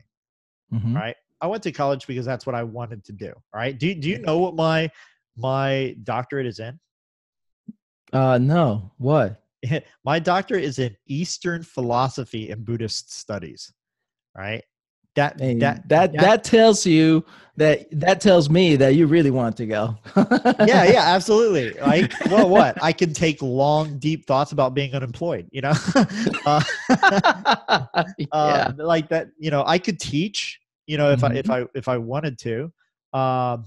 Mhm. 0.74 0.96
right? 0.96 1.16
I 1.42 1.48
went 1.48 1.64
to 1.64 1.72
college 1.72 2.06
because 2.06 2.26
that's 2.26 2.46
what 2.46 2.54
I 2.54 2.64
wanted 2.64 3.04
to 3.06 3.14
do. 3.14 3.32
Right? 3.56 3.76
Do 3.80 3.96
do 3.96 4.10
you 4.10 4.20
know 4.20 4.40
what 4.40 4.56
my 4.56 4.90
my 5.38 5.96
doctorate 6.04 6.46
is 6.46 6.60
in? 6.60 6.78
Uh, 8.12 8.38
no. 8.38 8.92
What? 8.98 9.42
my 10.06 10.20
doctorate 10.20 10.64
is 10.64 10.80
in 10.80 10.96
Eastern 11.08 11.64
philosophy 11.64 12.52
and 12.52 12.66
Buddhist 12.66 13.14
studies. 13.18 13.74
Right? 14.38 14.64
That 15.20 15.38
Hey, 15.38 15.56
that 15.60 15.90
that 15.90 16.14
that 16.14 16.44
tells 16.46 16.86
you 16.86 17.26
that 17.58 17.88
that 17.92 18.22
tells 18.22 18.50
me 18.50 18.78
that 18.78 18.96
you 18.96 19.06
really 19.06 19.32
want 19.32 19.58
to 19.58 19.66
go. 19.66 19.98
yeah, 20.66 20.86
yeah, 20.86 21.04
absolutely. 21.08 21.74
Like, 21.74 22.16
well, 22.30 22.48
what? 22.50 22.78
I 22.80 22.94
can 22.94 23.12
take 23.12 23.42
long, 23.42 24.00
deep 24.00 24.26
thoughts 24.26 24.54
about 24.54 24.74
being 24.74 24.96
unemployed. 24.96 25.50
You 25.52 25.64
know, 25.64 25.74
uh, 26.46 26.62
yeah. 28.18 28.28
uh, 28.32 28.72
like 28.78 29.10
that. 29.10 29.28
You 29.38 29.52
know, 29.52 29.66
I 29.68 29.78
could 29.78 30.00
teach. 30.00 30.62
You 30.88 30.98
know, 30.98 31.12
if 31.12 31.22
I 31.22 31.34
if 31.34 31.48
Mhm. 31.48 31.66
I 31.66 31.68
if 31.76 31.88
I 31.90 31.98
wanted 31.98 32.40
to. 32.40 32.72
Um, 33.12 33.66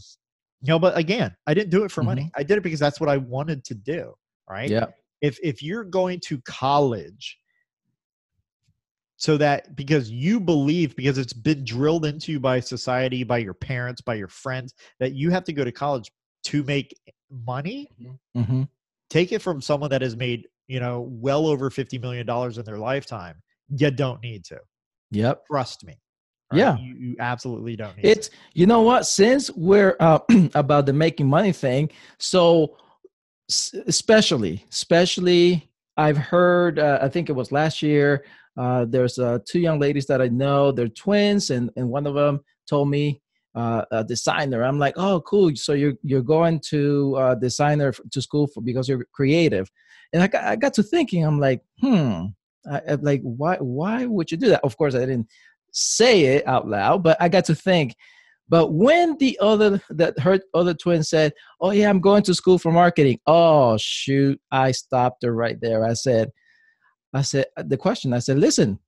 you 0.63 0.69
know, 0.69 0.79
but 0.79 0.97
again, 0.97 1.37
I 1.47 1.53
didn't 1.53 1.71
do 1.71 1.85
it 1.85 1.91
for 1.91 2.03
money. 2.03 2.31
I 2.35 2.45
did 2.45 2.57
it 2.57 2.63
because 2.63 2.81
that's 2.81 2.99
what 2.99 3.11
I 3.11 3.19
wanted 3.19 3.63
to 3.65 3.75
do. 3.75 4.15
Right. 4.49 4.71
Yeah. 4.71 4.87
If 5.21 5.39
if 5.43 5.63
you're 5.63 5.85
going 5.85 6.21
to 6.29 6.41
college, 6.47 7.37
so 9.23 9.37
that 9.37 9.77
because 9.77 10.11
you 10.11 10.41
believe 10.41 10.97
because 10.97 11.17
it's 11.17 11.33
been 11.33 11.65
drilled 11.65 12.05
into 12.07 12.33
you 12.33 12.41
by 12.41 12.59
society, 12.59 13.23
by 13.23 13.39
your 13.39 13.55
parents, 13.55 14.01
by 14.01 14.15
your 14.15 14.27
friends 14.27 14.75
that 14.99 15.13
you 15.13 15.31
have 15.31 15.45
to 15.45 15.53
go 15.53 15.63
to 15.63 15.71
college 15.71 16.11
to 16.47 16.65
make 16.65 16.93
money 17.31 17.89
hmm 18.35 18.63
take 19.11 19.31
it 19.31 19.41
from 19.41 19.61
someone 19.61 19.91
that 19.91 20.03
has 20.03 20.17
made 20.17 20.49
you 20.67 20.81
know 20.81 21.03
well 21.09 21.47
over 21.47 21.71
50 21.71 21.99
million 21.99 22.27
dollars 22.27 22.59
in 22.59 22.65
their 22.65 22.79
lifetime 22.79 23.41
you 23.69 23.91
don't 23.91 24.21
need 24.23 24.45
to 24.45 24.59
Yep. 25.13 25.45
trust 25.51 25.87
me 25.87 25.99
Yeah. 26.53 26.77
you, 26.79 26.95
you 26.95 27.17
absolutely 27.21 27.77
don't 27.77 27.97
need 27.97 28.07
It's 28.07 28.31
you 28.55 28.67
know 28.67 28.83
what? 28.83 29.07
Since 29.07 29.51
we're 29.53 29.97
uh, 30.01 30.19
about 30.55 30.87
the 30.87 30.93
making 30.93 31.29
money 31.29 31.53
thing, 31.53 31.91
so 32.19 32.77
especially, 33.87 34.65
especially, 34.71 35.71
I've 35.97 36.17
heard. 36.17 36.79
Uh, 36.79 36.99
I 37.01 37.09
think 37.09 37.29
it 37.29 37.33
was 37.33 37.53
last 37.53 37.83
year. 37.83 38.25
Uh, 38.57 38.85
there's 38.85 39.19
uh, 39.19 39.39
two 39.47 39.61
young 39.61 39.79
ladies 39.79 40.07
that 40.07 40.21
I 40.21 40.29
know. 40.29 40.73
They're 40.73 40.89
twins, 40.89 41.51
and 41.51 41.71
and 41.77 41.89
one 41.89 42.07
of 42.07 42.15
them 42.15 42.41
told 42.69 42.91
me 42.91 43.21
uh, 43.55 43.85
a 43.91 44.05
designer. 44.05 44.63
I'm 44.63 44.79
like, 44.79 44.95
oh, 44.97 45.21
cool. 45.23 45.53
So 45.55 45.73
you're 45.73 45.95
you're 46.03 46.23
going 46.23 46.61
to 46.69 47.17
uh, 47.17 47.35
designer 47.35 47.93
to 48.11 48.23
school 48.23 48.47
for 48.47 48.61
because 48.63 48.89
you're 48.89 49.07
creative, 49.13 49.71
and 50.13 50.23
I 50.23 50.27
got 50.27 50.45
I 50.45 50.57
got 50.57 50.75
to 50.75 50.83
thinking. 50.83 51.25
I'm 51.25 51.41
like, 51.41 51.63
hmm. 51.81 52.27
I, 52.71 52.81
I'm 52.89 53.03
like, 53.03 53.23
why 53.23 53.57
why 53.57 54.07
would 54.07 54.31
you 54.31 54.37
do 54.37 54.49
that? 54.51 54.65
Of 54.65 54.77
course, 54.77 54.95
I 54.95 55.01
didn't 55.01 55.29
say 55.73 56.37
it 56.37 56.47
out 56.47 56.69
loud, 56.69 57.03
but 57.03 57.17
I 57.21 57.29
got 57.29 57.45
to 57.47 57.55
think. 57.55 57.97
But 58.49 58.75
when 58.75 59.17
the 59.19 59.39
other 59.41 59.81
that 59.91 60.19
her 60.19 60.39
other 60.53 60.75
twin 60.75 61.03
said, 61.03 61.33
"Oh 61.61 61.71
yeah, 61.71 61.89
I'm 61.89 62.01
going 62.01 62.23
to 62.25 62.35
school 62.35 62.59
for 62.59 62.71
marketing," 62.71 63.19
oh 63.27 63.77
shoot, 63.79 64.39
I 64.51 64.73
stopped 64.73 65.23
her 65.25 65.35
right 65.35 65.59
there. 65.61 65.85
I 65.85 65.95
said, 65.95 66.31
I 67.13 67.23
said 67.23 67.47
uh, 67.57 67.63
the 67.63 67.77
question. 67.77 68.13
I 68.13 68.19
said, 68.21 68.39
listen, 68.39 68.79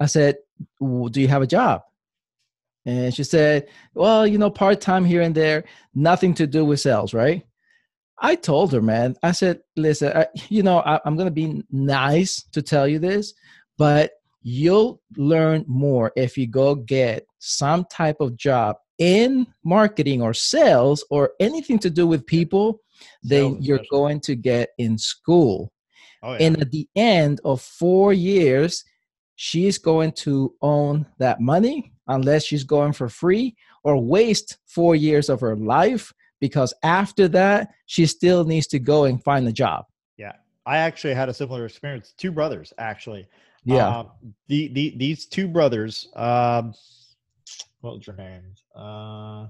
I 0.00 0.06
said, 0.06 0.36
do 0.80 1.20
you 1.20 1.28
have 1.28 1.42
a 1.42 1.46
job? 1.46 1.82
And 2.86 3.14
she 3.14 3.24
said, 3.24 3.68
well, 3.94 4.26
you 4.26 4.38
know, 4.38 4.50
part 4.50 4.80
time 4.80 5.04
here 5.04 5.22
and 5.22 5.34
there, 5.34 5.64
nothing 5.94 6.34
to 6.34 6.46
do 6.46 6.64
with 6.64 6.80
sales, 6.80 7.14
right? 7.14 7.42
I 8.18 8.34
told 8.34 8.72
her, 8.72 8.82
man. 8.82 9.16
I 9.22 9.32
said, 9.32 9.60
listen, 9.76 10.12
I, 10.14 10.26
you 10.48 10.62
know, 10.62 10.80
I, 10.80 11.00
I'm 11.04 11.16
going 11.16 11.26
to 11.26 11.32
be 11.32 11.62
nice 11.70 12.42
to 12.52 12.62
tell 12.62 12.86
you 12.86 12.98
this, 12.98 13.34
but 13.78 14.12
you'll 14.42 15.00
learn 15.16 15.64
more 15.66 16.12
if 16.16 16.36
you 16.36 16.46
go 16.46 16.74
get 16.74 17.26
some 17.38 17.86
type 17.86 18.20
of 18.20 18.36
job 18.36 18.76
in 18.98 19.46
marketing 19.64 20.22
or 20.22 20.34
sales 20.34 21.04
or 21.10 21.32
anything 21.40 21.78
to 21.80 21.90
do 21.90 22.06
with 22.06 22.26
people 22.26 22.80
than 23.22 23.60
you're 23.60 23.80
going 23.90 24.20
to 24.20 24.36
get 24.36 24.70
in 24.78 24.96
school. 24.98 25.72
Oh, 26.24 26.32
yeah. 26.32 26.46
And 26.46 26.60
at 26.60 26.70
the 26.70 26.88
end 26.96 27.40
of 27.44 27.60
four 27.60 28.12
years, 28.12 28.84
she's 29.36 29.78
going 29.78 30.12
to 30.12 30.54
own 30.62 31.06
that 31.18 31.40
money 31.40 31.92
unless 32.08 32.44
she's 32.44 32.64
going 32.64 32.92
for 32.92 33.08
free 33.08 33.54
or 33.84 33.96
waste 34.00 34.58
four 34.66 34.94
years 34.96 35.28
of 35.28 35.40
her 35.40 35.54
life 35.56 36.12
because 36.40 36.74
after 36.82 37.28
that, 37.28 37.68
she 37.86 38.06
still 38.06 38.44
needs 38.44 38.66
to 38.68 38.78
go 38.78 39.04
and 39.04 39.22
find 39.22 39.46
a 39.48 39.52
job. 39.52 39.84
Yeah. 40.16 40.32
I 40.66 40.78
actually 40.78 41.14
had 41.14 41.28
a 41.28 41.34
similar 41.34 41.64
experience 41.66 42.14
two 42.16 42.32
brothers 42.32 42.72
actually 42.78 43.26
Yeah. 43.64 43.88
um, 43.98 44.10
the, 44.48 44.68
the 44.68 44.94
these 44.96 45.26
two 45.26 45.48
brothers 45.48 46.08
um 46.16 46.74
what 47.80 47.96
was 47.96 48.06
your 48.06 48.16
name? 48.16 48.42
uh 48.76 49.46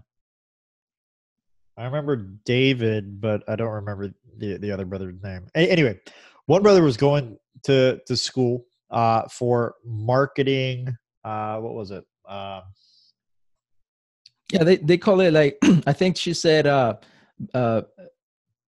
i 1.76 1.84
remember 1.84 2.16
david 2.44 3.20
but 3.20 3.42
i 3.48 3.54
don't 3.56 3.70
remember 3.72 4.12
the 4.38 4.56
the 4.58 4.70
other 4.72 4.84
brother's 4.84 5.20
name 5.22 5.46
A- 5.56 5.70
anyway 5.70 5.98
one 6.46 6.62
brother 6.62 6.82
was 6.82 6.96
going 6.96 7.38
to 7.64 8.00
to 8.06 8.16
school 8.16 8.64
uh 8.90 9.22
for 9.28 9.74
marketing 9.84 10.88
uh 11.24 11.58
what 11.58 11.74
was 11.74 11.90
it 11.90 12.04
um 12.28 12.62
yeah, 14.52 14.62
they, 14.62 14.76
they 14.76 14.98
call 14.98 15.20
it 15.20 15.32
like, 15.32 15.58
I 15.86 15.92
think 15.92 16.16
she 16.16 16.32
said, 16.32 16.66
uh, 16.66 16.94
uh, 17.54 17.82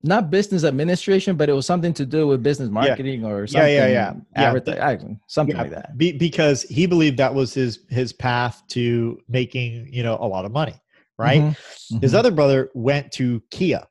not 0.03 0.31
business 0.31 0.65
administration, 0.65 1.37
but 1.37 1.49
it 1.49 1.53
was 1.53 1.65
something 1.67 1.93
to 1.95 2.05
do 2.07 2.27
with 2.27 2.43
business 2.43 2.71
marketing 2.71 3.25
or 3.25 3.47
Yeah, 3.47 3.61
something. 3.61 3.71
yeah, 3.71 3.87
yeah. 3.87 4.13
Yeah, 4.37 4.53
adverti- 4.55 5.19
something 5.29 5.55
yeah, 5.55 5.63
like 5.63 5.71
that. 5.71 5.97
be, 5.97 6.13
because 6.13 6.63
he 6.63 6.87
believed 6.87 7.19
that 7.19 7.33
was 7.35 7.55
his 7.55 7.81
his 7.89 8.13
path 8.13 8.63
to 8.71 9.21
making 9.29 9.89
you 9.93 10.03
know 10.03 10.17
a 10.21 10.27
lot 10.27 10.45
of 10.45 10.51
money 10.51 10.75
right 11.19 11.41
Mhm, 11.43 12.01
his 12.01 12.13
mhm. 12.13 12.19
other 12.19 12.31
brother 12.33 12.71
went 12.75 13.13
to 13.13 13.41
kia 13.51 13.87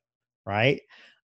right 0.46 0.82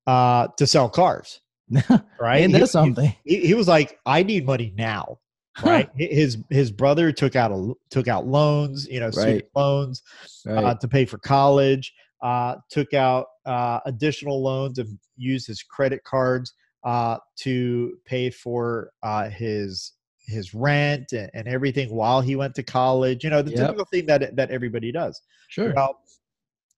uh 0.08 0.48
to 0.58 0.66
sell 0.66 0.90
cars 0.90 1.41
right 2.20 2.44
and 2.44 2.54
He- 2.54 2.60
that 2.60 2.68
something? 2.70 3.14
he, 3.24 3.48
he 3.48 3.54
was 3.54 3.68
like 3.68 4.00
i 4.06 4.24
need 4.24 4.46
money 4.46 4.74
now 4.78 5.18
right 5.64 5.90
his 5.96 6.38
his 6.50 6.72
brother 6.72 7.12
took 7.12 7.36
out 7.36 7.52
a 7.52 7.74
took 7.90 8.08
out 8.08 8.26
loans 8.26 8.88
you 8.88 9.00
know 9.00 9.12
student 9.12 9.46
loans 9.56 10.02
Right. 10.46 10.64
uh, 10.64 10.76
to 10.76 10.88
pay 10.88 11.06
for 11.06 11.18
college 11.20 11.94
uh, 12.24 12.56
took 12.70 12.94
out 12.94 13.26
uh, 13.46 13.80
additional 13.86 14.42
loans 14.44 14.78
and 14.80 14.98
used 15.18 15.48
his 15.48 15.62
credit 15.64 16.04
cards 16.04 16.54
uh, 16.84 17.18
to 17.40 17.98
pay 18.06 18.30
for 18.30 18.92
uh, 19.04 19.30
his 19.30 19.94
his 20.28 20.54
rent 20.54 21.12
and, 21.14 21.30
and 21.34 21.48
everything 21.48 21.94
while 21.94 22.22
he 22.22 22.36
went 22.36 22.56
to 22.56 22.64
college 22.64 23.24
you 23.24 23.30
know 23.30 23.42
the 23.42 23.52
Yep. 23.52 23.60
typical 23.60 23.86
thing 23.86 24.06
that 24.06 24.36
that 24.36 24.52
everybody 24.52 24.92
does 24.92 25.20
sure. 25.50 25.74
well, 25.76 26.00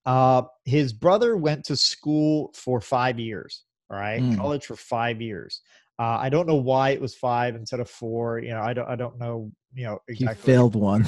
uh, 0.05 0.41
his 0.65 0.91
brother 0.93 1.37
went 1.37 1.63
to 1.65 1.75
school 1.77 2.51
for 2.55 2.81
five 2.81 3.19
years. 3.19 3.63
All 3.93 3.99
right, 3.99 4.23
Mm. 4.23 4.37
college 4.37 4.65
for 4.65 4.75
five 4.75 5.21
years. 5.21 5.61
Uh, 5.99 6.17
I 6.19 6.29
don't 6.29 6.47
know 6.47 6.55
why 6.55 6.89
it 6.89 7.01
was 7.01 7.13
five 7.13 7.55
instead 7.55 7.79
of 7.79 7.87
four. 7.87 8.39
You 8.39 8.49
know, 8.49 8.61
I 8.61 8.73
don't. 8.73 8.89
I 8.89 8.95
don't 8.95 9.19
know. 9.19 9.51
You 9.75 9.85
know 9.85 9.99
He 10.09 10.25
failed 10.25 10.75
one. 10.75 11.07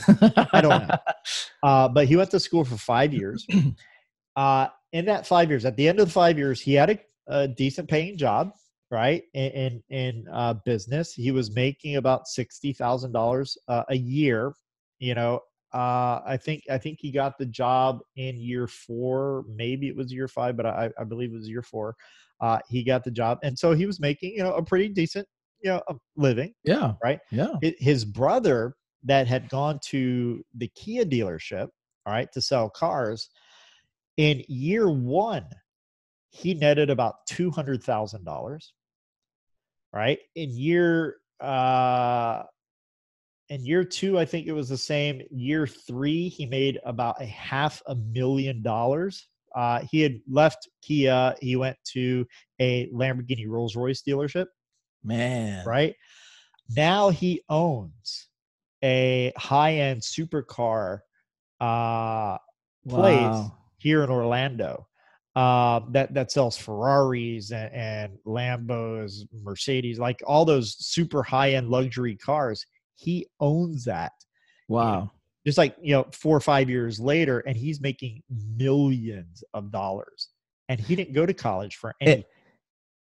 I 0.54 0.62
don't 0.62 0.88
know. 0.88 0.96
Uh, 1.63 1.88
but 1.88 2.06
he 2.08 2.15
went 2.15 2.30
to 2.30 2.39
school 2.39 2.63
for 2.63 2.77
five 2.77 3.12
years. 3.12 3.48
uh, 4.36 4.68
in 4.94 5.06
that 5.06 5.25
five 5.25 5.50
years, 5.50 5.65
at 5.65 5.75
the 5.75 5.88
end 5.88 6.00
of 6.00 6.06
the 6.06 6.12
five 6.12 6.38
years, 6.38 6.62
he 6.62 6.75
had 6.75 6.92
a, 6.92 7.00
a 7.27 7.48
decent 7.48 7.89
paying 7.89 8.15
job, 8.15 8.51
right? 8.92 9.24
In 9.34 9.51
in, 9.51 9.84
in 9.89 10.25
uh, 10.32 10.54
business, 10.63 11.13
he 11.13 11.32
was 11.32 11.56
making 11.56 11.96
about 11.96 12.27
sixty 12.27 12.72
thousand 12.72 13.13
dollars 13.13 13.58
uh, 13.68 13.82
a 13.89 13.96
year. 13.96 14.54
You 15.00 15.15
know, 15.15 15.39
uh, 15.74 16.22
I 16.25 16.38
think 16.38 16.62
I 16.70 16.77
think 16.77 17.00
he 17.01 17.12
got 17.12 17.39
the 17.39 17.48
job 17.48 18.00
in 18.15 18.39
year 18.39 18.68
four. 18.68 19.44
Maybe 19.50 19.88
it 19.88 19.96
was 19.96 20.13
year 20.13 20.27
five, 20.27 20.56
but 20.56 20.68
I, 20.68 20.92
I 21.00 21.04
believe 21.04 21.32
it 21.32 21.38
was 21.38 21.50
year 21.50 21.63
four. 21.63 21.96
Uh, 22.42 22.60
he 22.68 22.84
got 22.84 23.04
the 23.04 23.12
job, 23.12 23.39
and 23.44 23.58
so 23.58 23.74
he 23.74 23.86
was 23.86 24.00
making 24.00 24.34
you 24.34 24.44
know 24.44 24.54
a 24.54 24.63
pretty 24.63 24.89
decent 24.89 25.27
you 25.62 25.72
know 25.72 25.82
living. 26.15 26.54
yeah. 26.63 26.94
Right. 27.04 27.20
Yeah. 27.32 27.54
His 27.62 28.06
brother 28.06 28.75
that 29.04 29.27
had 29.27 29.50
gone 29.50 29.80
to 29.86 30.44
the 30.56 30.68
Kia 30.70 31.06
dealership, 31.06 31.70
all 32.06 32.13
right, 32.13 32.32
to 32.34 32.42
sell 32.42 32.70
cars. 32.70 33.30
In 34.18 34.44
year 34.48 34.89
one, 34.89 35.46
he 36.30 36.54
netted 36.54 36.89
about 36.89 37.15
two 37.27 37.51
hundred 37.51 37.84
thousand 37.84 38.24
dollars. 38.24 38.74
Right 39.94 40.20
in 40.36 40.50
year 40.50 41.18
uh, 41.39 42.44
in 43.50 43.63
year 43.63 43.84
two, 43.84 44.18
I 44.18 44.25
think 44.25 44.48
it 44.48 44.51
was 44.51 44.70
the 44.70 44.77
same. 44.77 45.22
Year 45.32 45.68
three, 45.68 46.27
he 46.30 46.46
made 46.46 46.80
about 46.86 47.22
a 47.22 47.25
half 47.25 47.82
a 47.88 47.96
million 47.96 48.62
dollars. 48.62 49.27
Uh, 49.55 49.79
he 49.89 50.01
had 50.01 50.19
left 50.29 50.67
Kia. 50.81 51.33
He 51.41 51.55
went 51.55 51.77
to 51.93 52.25
a 52.59 52.88
Lamborghini 52.93 53.47
Rolls 53.47 53.75
Royce 53.75 54.01
dealership. 54.01 54.47
Man. 55.03 55.65
Right 55.65 55.95
now, 56.75 57.09
he 57.09 57.41
owns 57.50 58.27
a 58.83 59.31
high-end 59.38 60.01
supercar 60.01 61.00
uh, 61.62 62.38
place 62.88 63.21
Wow. 63.21 63.57
here 63.77 64.03
in 64.03 64.09
Orlando 64.09 64.88
uh, 65.35 65.81
that 65.91 66.13
that 66.13 66.31
sells 66.31 66.57
Ferraris 66.57 67.51
and, 67.51 67.74
and 67.74 68.17
Lambos, 68.25 69.27
Mercedes, 69.43 70.00
like 70.00 70.21
all 70.25 70.45
those 70.45 70.75
super 70.79 71.24
high-end 71.24 71.69
luxury 71.69 72.15
cars. 72.15 72.65
He 72.95 73.27
owns 73.39 73.85
that. 73.85 74.13
Wow. 74.67 75.12
Just 75.45 75.57
like 75.57 75.75
you 75.81 75.93
know 75.93 76.05
four 76.11 76.35
or 76.35 76.41
five 76.41 76.69
years 76.69 76.99
later 76.99 77.39
and 77.41 77.55
he's 77.55 77.79
making 77.79 78.23
millions 78.57 79.43
of 79.53 79.71
dollars 79.71 80.29
and 80.69 80.79
he 80.79 80.95
didn't 80.95 81.13
go 81.13 81.25
to 81.25 81.33
college 81.33 81.75
for 81.75 81.93
And, 82.01 82.09
any 82.09 82.25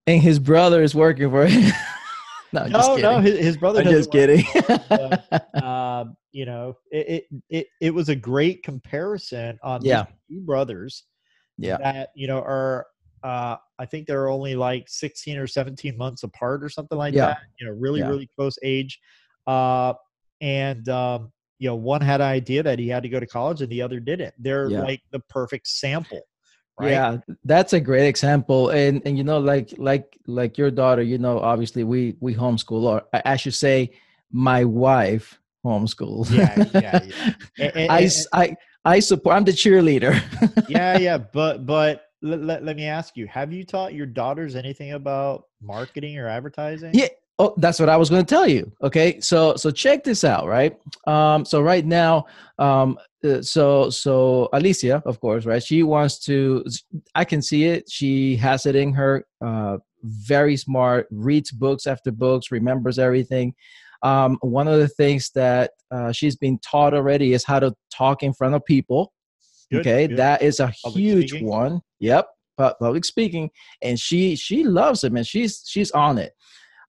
and 0.07 0.23
his 0.23 0.39
brother 0.39 0.83
is 0.83 0.95
working 0.95 1.31
for 1.31 1.47
him. 1.47 1.73
no, 2.53 2.67
no 2.67 2.97
no 2.97 3.21
his, 3.21 3.39
his 3.39 3.57
brother 3.57 3.81
I'm 3.81 3.87
just 3.87 4.11
kidding. 4.11 4.45
um, 5.63 6.17
you 6.33 6.47
know, 6.47 6.77
it, 6.91 7.07
it 7.09 7.43
it 7.49 7.67
it 7.81 7.95
was 7.95 8.09
a 8.09 8.17
great 8.17 8.63
comparison 8.63 9.59
on 9.63 9.85
Yeah. 9.85 10.07
two 10.29 10.41
brothers 10.41 11.05
yeah. 11.59 11.77
that 11.79 12.11
you 12.15 12.27
know 12.27 12.39
are 12.39 12.87
uh, 13.23 13.57
I 13.79 13.85
think 13.85 14.07
they're 14.07 14.31
only 14.31 14.57
like 14.57 14.89
16 14.89 15.37
or 15.37 15.47
17 15.47 15.95
months 15.97 16.23
apart 16.23 16.65
or 16.65 16.71
something 16.71 16.97
like 16.97 17.13
Yeah. 17.15 17.27
that. 17.27 17.39
You 17.59 17.67
know, 17.67 17.73
really 17.73 18.01
Yeah. 18.01 18.09
really 18.09 18.31
close 18.35 18.57
age, 18.63 18.99
uh, 19.47 19.93
and 20.41 20.89
um, 20.89 21.31
you 21.61 21.69
know, 21.69 21.77
one 21.77 22.01
had 22.01 22.21
an 22.23 22.27
idea 22.27 22.63
that 22.65 22.79
he 22.81 22.89
had 22.89 23.03
to 23.05 23.09
go 23.09 23.21
to 23.21 23.27
college 23.27 23.61
and 23.61 23.71
the 23.71 23.83
other 23.83 24.01
didn't. 24.01 24.35
They're 24.39 24.69
Yeah. 24.71 24.81
like 24.81 25.03
the 25.13 25.21
perfect 25.21 25.69
sample, 25.69 26.23
right? 26.81 26.91
Yeah, 26.91 27.19
that's 27.45 27.75
a 27.75 27.81
great 27.81 28.09
example. 28.09 28.71
And 28.71 29.03
and 29.05 29.17
you 29.19 29.23
know, 29.25 29.39
like 29.39 29.75
like 29.77 30.17
like 30.27 30.57
your 30.59 30.71
daughter, 30.73 31.03
you 31.03 31.19
know, 31.19 31.39
obviously 31.39 31.85
we 31.85 32.17
we 32.19 32.35
homeschool, 32.35 32.83
or 32.85 33.03
I, 33.13 33.37
should 33.37 33.55
say, 33.55 33.91
my 34.33 34.65
wife 34.65 35.39
homeschools. 35.65 36.31
yeah, 36.31 36.65
yeah. 36.73 37.01
yeah. 37.05 37.33
And- 37.59 37.77
and- 37.77 37.93
I 37.93 37.99
and- 38.01 38.27
I 38.33 38.57
I 38.97 39.01
support. 39.01 39.37
I'm 39.37 39.45
the 39.45 39.53
cheerleader. 39.53 40.17
yeah, 40.71 40.97
yeah, 40.99 41.19
but 41.33 41.67
but 41.67 42.07
let, 42.23 42.41
let, 42.41 42.65
let 42.65 42.77
me 42.77 42.87
ask 42.87 43.17
you: 43.19 43.27
Have 43.27 43.53
you 43.53 43.65
taught 43.65 43.93
your 43.93 44.07
daughters 44.07 44.57
anything 44.57 44.93
about 44.93 45.45
marketing 45.61 46.17
or 46.19 46.27
advertising? 46.27 46.93
Yeah. 46.95 47.09
Oh, 47.41 47.55
that's 47.57 47.81
what 47.81 47.89
I 47.89 47.97
was 47.97 48.11
going 48.11 48.23
to 48.23 48.35
tell 48.35 48.47
you. 48.47 48.71
Okay, 48.83 49.19
so 49.21 49.57
so 49.57 49.71
check 49.71 50.05
this 50.05 50.25
out, 50.25 50.47
right? 50.47 50.77
Um, 51.07 51.47
so 51.47 51.63
right 51.63 51.87
now, 51.87 52.27
um, 52.59 52.99
uh, 53.25 53.41
so 53.41 53.89
so 53.89 54.51
Alicia, 54.53 55.03
of 55.07 55.21
course, 55.21 55.47
right? 55.47 55.63
She 55.63 55.83
wants 55.83 56.19
to. 56.27 56.63
I 57.15 57.25
can 57.25 57.41
see 57.41 57.65
it. 57.65 57.91
She 57.91 58.37
has 58.37 58.67
it 58.67 58.77
in 58.77 58.93
her. 58.93 59.25
Uh, 59.41 59.79
very 60.03 60.55
smart. 60.59 61.07
Reads 61.11 61.51
books 61.51 61.87
after 61.87 62.13
books. 62.13 62.51
Remembers 62.51 62.99
everything. 62.99 63.55
Um, 64.03 64.37
one 64.43 64.69
of 64.69 64.79
the 64.79 64.89
things 64.89 65.31
that 65.35 65.71
uh, 65.91 66.13
she's 66.13 66.37
been 66.37 66.59
taught 66.59 66.93
already 66.93 67.33
is 67.33 67.43
how 67.43 67.59
to 67.61 67.75
talk 67.91 68.23
in 68.23 68.35
front 68.35 68.55
of 68.55 68.63
people. 68.67 69.15
Good, 69.71 69.81
okay, 69.81 70.09
good. 70.09 70.19
that 70.19 70.43
is 70.43 70.61
a 70.61 70.75
Public 70.85 71.01
huge 71.01 71.31
speaking. 71.31 71.49
one. 71.49 71.81
Yep, 72.01 72.29
public 72.59 73.07
speaking, 73.07 73.49
and 73.81 73.99
she 73.99 74.37
she 74.37 74.63
loves 74.63 75.05
it, 75.05 75.13
man. 75.15 75.25
She's 75.25 75.63
she's 75.67 75.91
on 75.93 76.19
it 76.19 76.35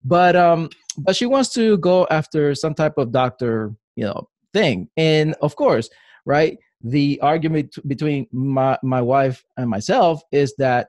but 0.04 0.36
um 0.36 0.68
but 0.98 1.16
she 1.16 1.26
wants 1.26 1.52
to 1.54 1.78
go 1.78 2.06
after 2.10 2.54
some 2.54 2.74
type 2.74 2.98
of 2.98 3.12
doctor 3.12 3.72
you 3.96 4.04
know 4.04 4.28
thing. 4.52 4.88
And 4.96 5.34
of 5.42 5.56
course 5.56 5.88
right 6.26 6.58
the 6.82 7.20
argument 7.22 7.76
between 7.86 8.26
my 8.32 8.78
my 8.82 9.00
wife 9.00 9.44
and 9.56 9.70
myself 9.70 10.22
is 10.32 10.54
that 10.58 10.88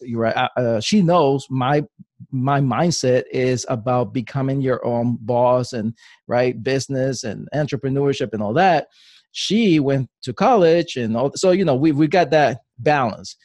you're 0.00 0.20
right 0.20 0.36
uh, 0.36 0.48
uh, 0.56 0.80
she 0.80 1.02
knows 1.02 1.46
my 1.50 1.82
my 2.30 2.60
mindset 2.60 3.24
is 3.32 3.66
about 3.68 4.12
becoming 4.12 4.60
your 4.60 4.84
own 4.84 5.18
boss 5.20 5.72
and 5.72 5.94
right 6.26 6.62
business 6.62 7.24
and 7.24 7.48
entrepreneurship 7.54 8.32
and 8.32 8.42
all 8.42 8.54
that. 8.54 8.88
She 9.32 9.80
went 9.80 10.08
to 10.22 10.32
college 10.32 10.96
and 10.96 11.16
all 11.16 11.32
so 11.34 11.50
you 11.50 11.64
know 11.64 11.74
we 11.74 11.92
we 11.92 12.08
got 12.08 12.30
that 12.30 12.60
balance. 12.78 13.36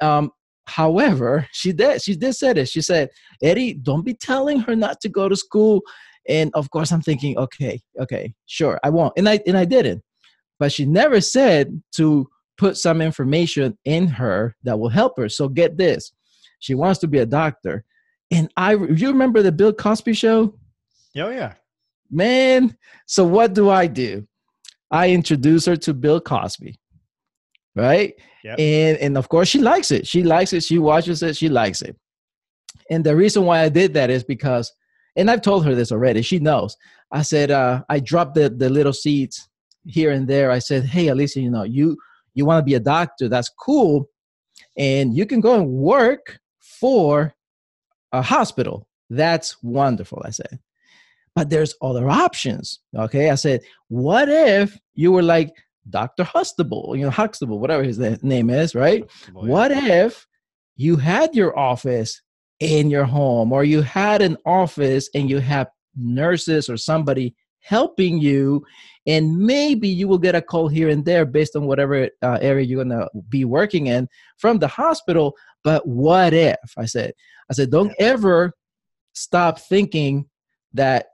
Um 0.00 0.30
however 0.66 1.46
she 1.52 1.72
did 1.72 2.00
she 2.02 2.14
did 2.16 2.32
say 2.34 2.52
this 2.52 2.70
she 2.70 2.80
said 2.80 3.10
Eddie, 3.42 3.74
don't 3.74 4.04
be 4.04 4.14
telling 4.14 4.60
her 4.60 4.74
not 4.74 5.00
to 5.02 5.08
go 5.08 5.28
to 5.28 5.36
school. 5.36 5.82
And 6.26 6.50
of 6.54 6.70
course, 6.70 6.90
I'm 6.90 7.02
thinking, 7.02 7.36
okay, 7.36 7.82
okay, 8.00 8.32
sure, 8.46 8.80
I 8.82 8.88
won't. 8.88 9.12
And 9.18 9.28
I 9.28 9.40
and 9.46 9.58
I 9.58 9.66
didn't. 9.66 10.02
But 10.58 10.72
she 10.72 10.86
never 10.86 11.20
said 11.20 11.82
to 11.96 12.26
put 12.56 12.76
some 12.78 13.02
information 13.02 13.76
in 13.84 14.06
her 14.06 14.56
that 14.62 14.78
will 14.78 14.88
help 14.88 15.18
her. 15.18 15.28
So 15.28 15.48
get 15.48 15.76
this, 15.76 16.12
she 16.60 16.74
wants 16.74 16.98
to 17.00 17.08
be 17.08 17.18
a 17.18 17.26
doctor. 17.26 17.84
And 18.30 18.48
I, 18.56 18.72
you 18.74 19.08
remember 19.08 19.42
the 19.42 19.52
Bill 19.52 19.72
Cosby 19.72 20.14
show, 20.14 20.54
Oh 21.16 21.28
yeah. 21.30 21.54
man. 22.10 22.76
So 23.06 23.24
what 23.24 23.52
do 23.52 23.68
I 23.68 23.86
do? 23.86 24.26
I 24.90 25.10
introduce 25.10 25.66
her 25.66 25.76
to 25.76 25.92
Bill 25.92 26.20
Cosby, 26.20 26.78
right? 27.74 28.14
Yep. 28.44 28.58
And 28.58 28.98
and 28.98 29.18
of 29.18 29.28
course, 29.28 29.48
she 29.48 29.60
likes 29.60 29.90
it. 29.90 30.06
She 30.06 30.22
likes 30.22 30.52
it. 30.52 30.62
She 30.62 30.78
watches 30.78 31.22
it. 31.22 31.36
She 31.36 31.48
likes 31.48 31.82
it. 31.82 31.96
And 32.90 33.04
the 33.04 33.16
reason 33.16 33.44
why 33.44 33.60
I 33.60 33.68
did 33.68 33.94
that 33.94 34.10
is 34.10 34.24
because, 34.24 34.72
and 35.16 35.30
I've 35.30 35.42
told 35.42 35.64
her 35.64 35.74
this 35.74 35.92
already, 35.92 36.22
she 36.22 36.38
knows. 36.38 36.76
I 37.12 37.22
said, 37.22 37.50
uh, 37.50 37.82
I 37.88 38.00
dropped 38.00 38.34
the, 38.34 38.50
the 38.50 38.68
little 38.68 38.92
seeds 38.92 39.48
here 39.86 40.10
and 40.10 40.28
there. 40.28 40.50
I 40.50 40.58
said, 40.58 40.84
hey, 40.84 41.08
Alicia, 41.08 41.40
you 41.40 41.50
know, 41.50 41.62
you, 41.62 41.96
you 42.34 42.44
want 42.44 42.58
to 42.58 42.64
be 42.64 42.74
a 42.74 42.80
doctor, 42.80 43.28
that's 43.28 43.50
cool. 43.58 44.08
And 44.76 45.16
you 45.16 45.24
can 45.24 45.40
go 45.40 45.54
and 45.54 45.68
work 45.68 46.38
for 46.58 47.34
a 48.12 48.20
hospital. 48.20 48.86
That's 49.08 49.62
wonderful, 49.62 50.22
I 50.24 50.30
said. 50.30 50.58
But 51.34 51.50
there's 51.50 51.74
other 51.82 52.08
options. 52.10 52.80
Okay. 52.96 53.30
I 53.30 53.34
said, 53.34 53.60
what 53.88 54.28
if 54.28 54.78
you 54.94 55.12
were 55.12 55.22
like 55.22 55.52
Dr. 55.90 56.24
Hustable, 56.24 56.96
you 56.96 57.04
know, 57.04 57.10
Huxtable, 57.10 57.58
whatever 57.58 57.82
his 57.82 57.98
name 58.22 58.50
is, 58.50 58.74
right? 58.74 59.08
What 59.32 59.70
if 59.70 60.26
you 60.76 60.96
had 60.96 61.34
your 61.34 61.58
office 61.58 62.20
in 62.60 62.90
your 62.90 63.04
home 63.04 63.52
or 63.52 63.64
you 63.64 63.82
had 63.82 64.22
an 64.22 64.36
office 64.46 65.08
and 65.14 65.28
you 65.28 65.38
have 65.38 65.68
nurses 65.96 66.68
or 66.68 66.76
somebody 66.76 67.34
helping 67.60 68.18
you 68.18 68.64
and 69.06 69.36
maybe 69.38 69.88
you 69.88 70.06
will 70.06 70.18
get 70.18 70.34
a 70.34 70.42
call 70.42 70.68
here 70.68 70.88
and 70.88 71.04
there 71.04 71.24
based 71.24 71.56
on 71.56 71.66
whatever 71.66 72.08
uh, 72.22 72.38
area 72.40 72.64
you're 72.64 72.84
going 72.84 72.98
to 72.98 73.08
be 73.28 73.44
working 73.44 73.86
in 73.86 74.06
from 74.36 74.58
the 74.58 74.68
hospital 74.68 75.34
but 75.62 75.86
what 75.86 76.34
if 76.34 76.58
i 76.76 76.84
said 76.84 77.12
i 77.50 77.54
said 77.54 77.70
don't 77.70 77.94
ever 77.98 78.52
stop 79.14 79.58
thinking 79.58 80.26
that 80.74 81.06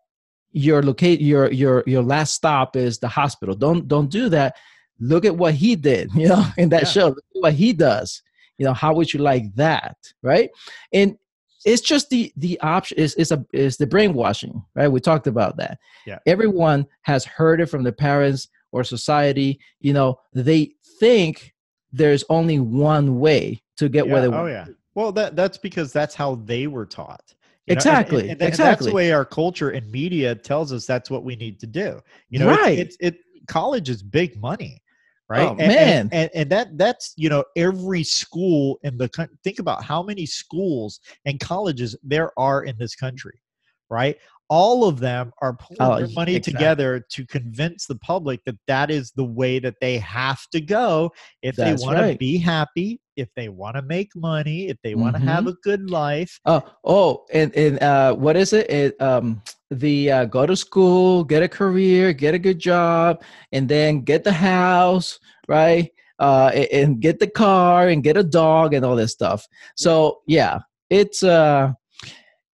your 0.53 0.83
locate 0.83 1.21
your 1.21 1.51
your 1.53 1.83
your 1.87 2.03
last 2.03 2.35
stop 2.35 2.77
is 2.77 2.99
the 2.99 3.09
hospital 3.09 3.55
don't 3.55 3.87
don't 3.89 4.11
do 4.11 4.29
that 4.29 4.57
look 4.99 5.25
at 5.25 5.37
what 5.37 5.55
he 5.55 5.77
did 5.77 6.11
you 6.15 6.29
know 6.29 6.45
in 6.57 6.69
that 6.71 6.83
Yeah. 6.83 6.89
show 6.89 7.07
look 7.09 7.19
at 7.37 7.41
what 7.43 7.53
he 7.55 7.73
does 7.73 8.23
you 8.59 8.65
know 8.67 8.75
how 8.75 8.93
would 8.95 9.13
you 9.13 9.21
like 9.21 9.55
that 9.55 9.97
right 10.23 10.51
and 10.93 11.17
it's 11.65 11.83
just 11.83 12.09
the 12.11 12.33
the 12.37 12.59
option 12.61 12.99
is 12.99 13.15
is 13.15 13.31
a 13.33 13.45
is 13.53 13.77
the 13.77 13.87
brainwashing 13.87 14.63
right 14.75 14.89
we 14.89 14.99
talked 15.01 15.27
about 15.27 15.57
that 15.59 15.79
Yeah. 16.07 16.19
everyone 16.27 16.87
has 17.03 17.25
heard 17.25 17.61
it 17.61 17.67
from 17.67 17.83
their 17.83 17.93
parents 17.93 18.49
or 18.73 18.83
society 18.85 19.61
you 19.81 19.93
know 19.93 20.19
they 20.33 20.73
think 20.99 21.55
there's 21.93 22.25
only 22.29 22.59
one 22.61 23.19
way 23.21 23.63
to 23.77 23.89
get 23.89 24.09
where 24.09 24.21
they 24.21 24.29
want. 24.29 24.41
oh 24.41 24.43
want 24.45 24.69
yeah. 24.69 24.75
Well, 24.95 25.13
that 25.13 25.35
that's 25.37 25.57
because 25.57 25.93
that's 25.93 26.15
how 26.15 26.35
they 26.35 26.67
were 26.67 26.85
taught. 26.85 27.35
You 27.67 27.75
know, 27.75 27.79
Exactly, 27.79 28.23
And, 28.23 28.31
and, 28.31 28.31
and 28.33 28.41
that's 28.41 28.59
exactly. 28.59 28.89
the 28.89 28.95
way 28.95 29.13
our 29.13 29.25
culture 29.25 29.71
and 29.71 29.91
media 29.91 30.35
tells 30.35 30.73
us 30.73 30.87
that's 30.87 31.11
what 31.11 31.25
we 31.25 31.37
need 31.37 31.61
to 31.61 31.67
do. 31.67 32.01
You 32.29 32.39
know, 32.41 32.49
Right. 32.49 32.79
It's, 32.79 32.97
it's 33.01 33.19
it. 33.19 33.25
College 33.49 33.89
is 33.89 34.03
big 34.03 34.41
money, 34.41 34.83
right? 35.29 35.49
Oh, 35.49 35.51
And- 35.53 35.61
and- 35.63 35.69
man. 35.71 36.09
and, 36.13 36.31
and 36.35 36.51
that 36.51 36.77
that's 36.79 37.13
you 37.17 37.29
know 37.29 37.43
every 37.57 38.03
school 38.05 38.79
in 38.83 38.97
the 38.99 39.09
coun- 39.09 39.31
think 39.45 39.59
about 39.59 39.83
how 39.83 40.03
many 40.03 40.27
schools 40.27 41.01
and 41.25 41.41
colleges 41.41 41.97
there 42.03 42.31
are 42.39 42.65
in 42.65 42.77
this 42.79 42.95
country, 42.95 43.41
right? 43.89 44.17
All 44.51 44.85
of 44.85 44.99
them 44.99 45.31
are 45.41 45.55
pulling 45.55 45.93
Oh, 45.93 45.97
their 45.97 46.09
money 46.09 46.35
exactly. 46.35 46.53
together 46.53 47.07
to 47.13 47.27
convince 47.27 47.87
the 47.87 47.95
public 47.95 48.41
that 48.47 48.57
that 48.67 48.91
is 48.91 49.13
the 49.13 49.25
way 49.25 49.61
that 49.61 49.77
they 49.81 49.97
have 49.99 50.41
to 50.53 50.61
go 50.61 51.13
if 51.43 51.55
That's 51.57 51.81
they 51.81 51.87
want 51.87 51.99
right. 51.99 52.13
to 52.13 52.19
be 52.19 52.37
happy, 52.37 53.01
if 53.17 53.29
they 53.37 53.49
want 53.49 53.77
to 53.77 53.83
make 53.83 54.11
money, 54.17 54.69
if 54.69 54.77
they 54.83 54.97
want 54.97 55.15
to 55.15 55.23
have 55.23 55.47
a 55.47 55.55
good 55.63 55.89
life. 55.89 56.41
Oh, 56.47 56.63
oh, 56.85 57.25
and 57.33 57.55
and 57.55 57.81
uh, 57.81 58.15
what 58.15 58.37
is 58.37 58.53
it? 58.53 58.69
it 58.69 59.01
um, 59.01 59.41
the 59.71 60.11
uh, 60.11 60.25
go 60.25 60.47
to 60.47 60.57
school, 60.57 61.23
get 61.23 61.45
a 61.45 61.49
career, 61.49 62.13
get 62.13 62.35
a 62.35 62.39
good 62.39 62.59
job, 62.59 63.23
and 63.53 63.69
then 63.69 64.01
get 64.01 64.25
the 64.25 64.33
house, 64.33 65.21
right? 65.47 65.91
Uh, 66.19 66.51
a- 66.53 66.75
and 66.75 67.01
get 67.01 67.21
the 67.21 67.27
car 67.31 67.89
and 67.89 68.03
get 68.03 68.17
a 68.17 68.25
dog 68.25 68.75
and 68.75 68.85
all 68.85 68.97
this 68.97 69.13
stuff. 69.13 69.47
So 69.77 70.23
yeah, 70.27 70.59
it's 70.91 71.23
uh, 71.23 71.73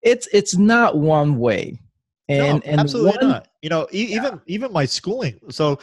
it's 0.03 0.27
it's 0.31 0.55
not 0.55 0.95
one 0.97 1.37
way, 1.39 1.79
and 2.29 2.63
no, 2.63 2.71
and 2.71 2.79
absolutely 2.81 3.17
one, 3.19 3.29
not. 3.29 3.47
You 3.61 3.69
know, 3.69 3.87
e- 3.91 4.15
even 4.15 4.41
even 4.47 4.71
my 4.71 4.85
schooling. 4.85 5.39
So, 5.49 5.79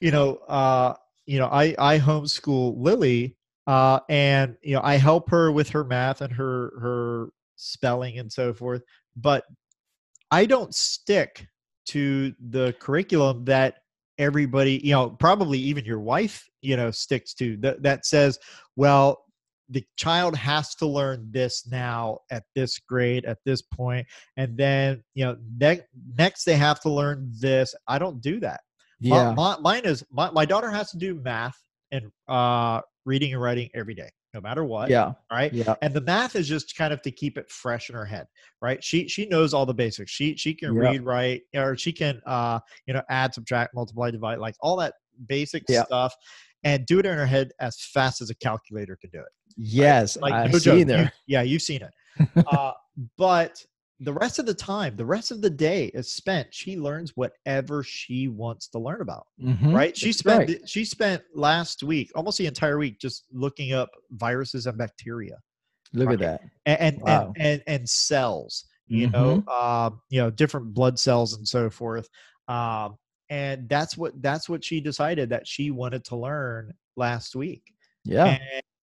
you 0.00 0.10
know, 0.10 0.36
uh, 0.48 0.94
you 1.26 1.38
know, 1.38 1.46
I 1.46 1.74
I 1.78 1.98
homeschool 1.98 2.74
Lily, 2.76 3.36
uh, 3.66 4.00
and 4.08 4.56
you 4.62 4.74
know, 4.74 4.82
I 4.82 4.96
help 4.96 5.30
her 5.30 5.52
with 5.52 5.68
her 5.70 5.84
math 5.84 6.20
and 6.20 6.32
her 6.32 6.72
her 6.80 7.28
spelling 7.56 8.18
and 8.18 8.30
so 8.32 8.52
forth. 8.52 8.82
But 9.16 9.44
I 10.30 10.44
don't 10.46 10.74
stick 10.74 11.46
to 11.86 12.34
the 12.48 12.74
curriculum 12.80 13.44
that 13.44 13.76
everybody, 14.18 14.80
you 14.82 14.92
know, 14.92 15.10
probably 15.10 15.58
even 15.58 15.84
your 15.84 16.00
wife, 16.00 16.48
you 16.62 16.76
know, 16.76 16.90
sticks 16.90 17.34
to 17.34 17.56
that 17.58 17.82
that 17.82 18.06
says, 18.06 18.38
well, 18.74 19.24
the 19.68 19.84
child 19.96 20.36
has 20.36 20.74
to 20.76 20.86
learn 20.86 21.28
this 21.30 21.66
now 21.68 22.18
at 22.30 22.44
this 22.54 22.78
grade 22.78 23.24
at 23.24 23.38
this 23.44 23.62
point 23.62 24.06
and 24.36 24.56
then 24.56 25.02
you 25.14 25.24
know 25.24 25.36
ne- 25.60 25.80
next 26.16 26.44
they 26.44 26.56
have 26.56 26.80
to 26.80 26.88
learn 26.90 27.30
this 27.40 27.74
i 27.88 27.98
don't 27.98 28.20
do 28.20 28.38
that 28.40 28.60
Yeah. 29.00 29.30
mi- 29.36 29.60
mine 29.60 29.82
is 29.84 30.04
my, 30.10 30.30
my 30.30 30.44
daughter 30.44 30.70
has 30.70 30.90
to 30.90 30.98
do 30.98 31.14
math 31.16 31.56
and 31.92 32.10
uh, 32.28 32.80
reading 33.04 33.32
and 33.32 33.40
writing 33.40 33.70
every 33.74 33.94
day, 33.94 34.10
no 34.34 34.40
matter 34.40 34.64
what. 34.64 34.90
Yeah. 34.90 35.12
Right. 35.30 35.52
Yeah. 35.52 35.76
And 35.82 35.94
the 35.94 36.00
math 36.00 36.34
is 36.34 36.48
just 36.48 36.74
kind 36.76 36.92
of 36.92 37.00
to 37.02 37.12
keep 37.12 37.38
it 37.38 37.48
fresh 37.48 37.88
in 37.90 37.94
her 37.94 38.04
head, 38.04 38.26
right? 38.60 38.82
She 38.82 39.06
she 39.06 39.26
knows 39.26 39.54
all 39.54 39.64
the 39.66 39.72
basics. 39.74 40.10
She 40.10 40.34
she 40.36 40.52
can 40.52 40.74
Yep. 40.74 40.82
read, 40.82 41.02
write, 41.04 41.42
or 41.54 41.76
she 41.76 41.92
can 41.92 42.20
uh 42.26 42.58
you 42.86 42.94
know 42.94 43.02
add, 43.08 43.34
subtract, 43.34 43.72
multiply, 43.74 44.10
divide, 44.10 44.38
like 44.40 44.56
all 44.60 44.76
that 44.78 44.94
basic 45.28 45.62
Yep. 45.68 45.86
stuff, 45.86 46.12
and 46.64 46.84
do 46.86 46.98
it 46.98 47.06
in 47.06 47.16
her 47.16 47.26
head 47.26 47.52
as 47.60 47.80
fast 47.80 48.20
as 48.20 48.30
a 48.30 48.34
calculator 48.34 48.96
can 49.00 49.10
do 49.10 49.20
it. 49.20 49.32
Yes. 49.56 50.16
Like 50.16 50.32
I've 50.34 50.52
no 50.52 50.58
joke. 50.58 50.74
seen 50.78 50.88
her. 50.88 51.12
yeah, 51.26 51.42
you've 51.42 51.62
seen 51.62 51.82
it. 51.82 52.28
uh, 52.46 52.72
but 53.16 53.64
the 54.00 54.12
rest 54.12 54.38
of 54.38 54.44
the 54.46 54.54
time, 54.54 54.94
the 54.96 55.04
rest 55.06 55.30
of 55.30 55.40
the 55.40 55.48
day 55.50 55.86
is 55.94 56.12
spent. 56.12 56.48
She 56.52 56.76
learns 56.76 57.12
whatever 57.16 57.82
she 57.82 58.28
wants 58.28 58.68
to 58.68 58.78
learn 58.78 59.00
about. 59.00 59.26
Mhm. 59.42 59.72
Right? 59.74 59.96
She 59.96 60.08
That's 60.08 60.18
spent 60.18 60.48
right. 60.50 60.68
she 60.68 60.84
spent 60.84 61.22
last 61.34 61.82
week, 61.82 62.10
almost 62.14 62.36
the 62.38 62.46
entire 62.46 62.78
week, 62.78 62.98
just 63.00 63.24
looking 63.32 63.72
up 63.72 63.88
viruses 64.10 64.66
and 64.66 64.76
bacteria 64.76 65.38
Look 65.94 66.08
right. 66.08 66.20
at 66.20 66.40
that. 66.42 66.50
and 66.66 66.80
and 66.96 67.02
Wow. 67.02 67.32
and, 67.36 67.46
and, 67.46 67.62
and 67.66 67.88
cells. 67.88 68.64
You 68.88 69.08
know, 69.10 69.42
Mm-hmm. 69.48 69.48
um, 69.48 70.00
you 70.10 70.20
know, 70.20 70.30
different 70.30 70.72
blood 70.72 70.96
cells 70.98 71.34
and 71.34 71.46
so 71.48 71.68
forth. 71.70 72.08
Um, 72.48 72.96
and 73.30 73.68
that's 73.68 73.96
what 73.96 74.12
that's 74.22 74.48
what 74.48 74.62
she 74.62 74.80
decided 74.80 75.30
that 75.30 75.48
she 75.48 75.70
wanted 75.72 76.04
to 76.04 76.16
learn 76.16 76.72
last 76.96 77.34
week. 77.34 77.64
Yeah. 78.04 78.38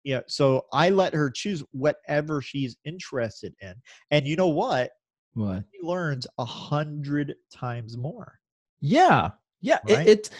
Yeah, 0.09 0.21
so 0.25 0.65
I 0.73 0.89
let 0.89 1.13
her 1.13 1.29
choose 1.29 1.63
whatever 1.69 2.41
she's 2.41 2.75
interested 2.83 3.53
in. 3.61 3.75
And 4.09 4.25
you 4.25 4.35
know 4.35 4.47
what? 4.47 4.89
What? 5.35 5.65
She 5.71 5.85
learns 5.85 6.25
a 6.39 6.45
hundred 6.45 7.35
times 7.53 7.95
more. 7.95 8.39
Yeah. 8.81 9.29
Yeah. 9.61 9.77
Right? 9.87 10.07
It, 10.07 10.31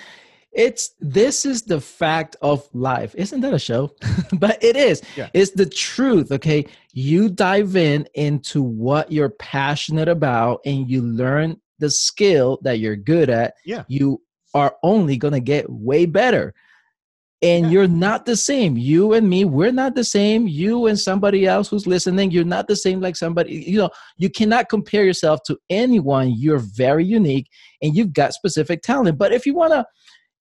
it's 0.51 0.95
this 0.99 1.45
is 1.45 1.61
the 1.61 1.79
fact 1.79 2.35
of 2.41 2.67
life. 2.73 3.13
Isn't 3.13 3.41
that 3.41 3.53
a 3.53 3.59
show? 3.59 3.91
but 4.39 4.57
it 4.63 4.75
is. 4.75 5.03
Yeah. 5.15 5.29
It's 5.35 5.51
the 5.51 5.67
truth. 5.67 6.31
Okay. 6.31 6.65
You 6.91 7.29
dive 7.29 7.75
in 7.75 8.07
into 8.15 8.63
what 8.63 9.11
you're 9.11 9.29
passionate 9.29 10.07
about 10.07 10.61
and 10.65 10.89
you 10.89 11.03
learn 11.03 11.61
the 11.77 11.91
skill 11.91 12.57
that 12.63 12.79
you're 12.79 12.95
good 12.95 13.29
at. 13.29 13.53
Yeah. 13.63 13.83
You 13.87 14.23
are 14.55 14.75
only 14.81 15.15
gonna 15.15 15.39
get 15.39 15.69
way 15.69 16.07
better. 16.07 16.55
And 17.41 17.71
you're 17.71 17.87
not 17.87 18.25
the 18.25 18.35
same. 18.35 18.77
You 18.77 19.13
and 19.13 19.29
me, 19.29 19.45
we're 19.45 19.71
not 19.71 19.95
the 19.95 20.03
same. 20.03 20.45
You 20.45 20.87
and 20.87 20.99
somebody 20.99 21.47
else 21.47 21.69
who's 21.69 21.87
listening, 21.87 22.31
you're 22.31 22.43
not 22.43 22.67
the 22.67 22.75
same 22.75 22.99
like 22.99 23.15
somebody, 23.15 23.63
you 23.65 23.77
know, 23.77 23.89
you 24.17 24.29
cannot 24.29 24.67
compare 24.67 25.05
yourself 25.05 25.39
to 25.45 25.57
anyone. 25.69 26.33
You're 26.37 26.59
very 26.59 27.05
unique 27.05 27.47
and 27.81 27.95
you've 27.95 28.11
got 28.11 28.33
specific 28.33 28.81
talent. 28.81 29.17
But 29.17 29.31
if 29.31 29.45
you 29.45 29.53
want 29.53 29.71
to, 29.71 29.85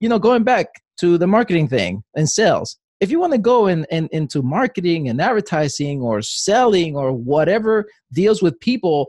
you 0.00 0.08
know, 0.08 0.18
going 0.18 0.42
back 0.42 0.66
to 0.98 1.18
the 1.18 1.26
marketing 1.28 1.68
thing 1.68 2.02
and 2.16 2.28
sales, 2.28 2.76
if 2.98 3.12
you 3.12 3.20
want 3.20 3.32
to 3.32 3.38
go 3.38 3.68
in, 3.68 3.87
in, 3.92 4.08
into 4.11 4.42
marketing 4.42 5.08
and 5.08 5.20
advertising 5.20 6.00
or 6.00 6.20
selling 6.20 6.96
or 6.96 7.12
whatever 7.12 7.87
deals 8.12 8.42
with 8.42 8.58
people, 8.58 9.08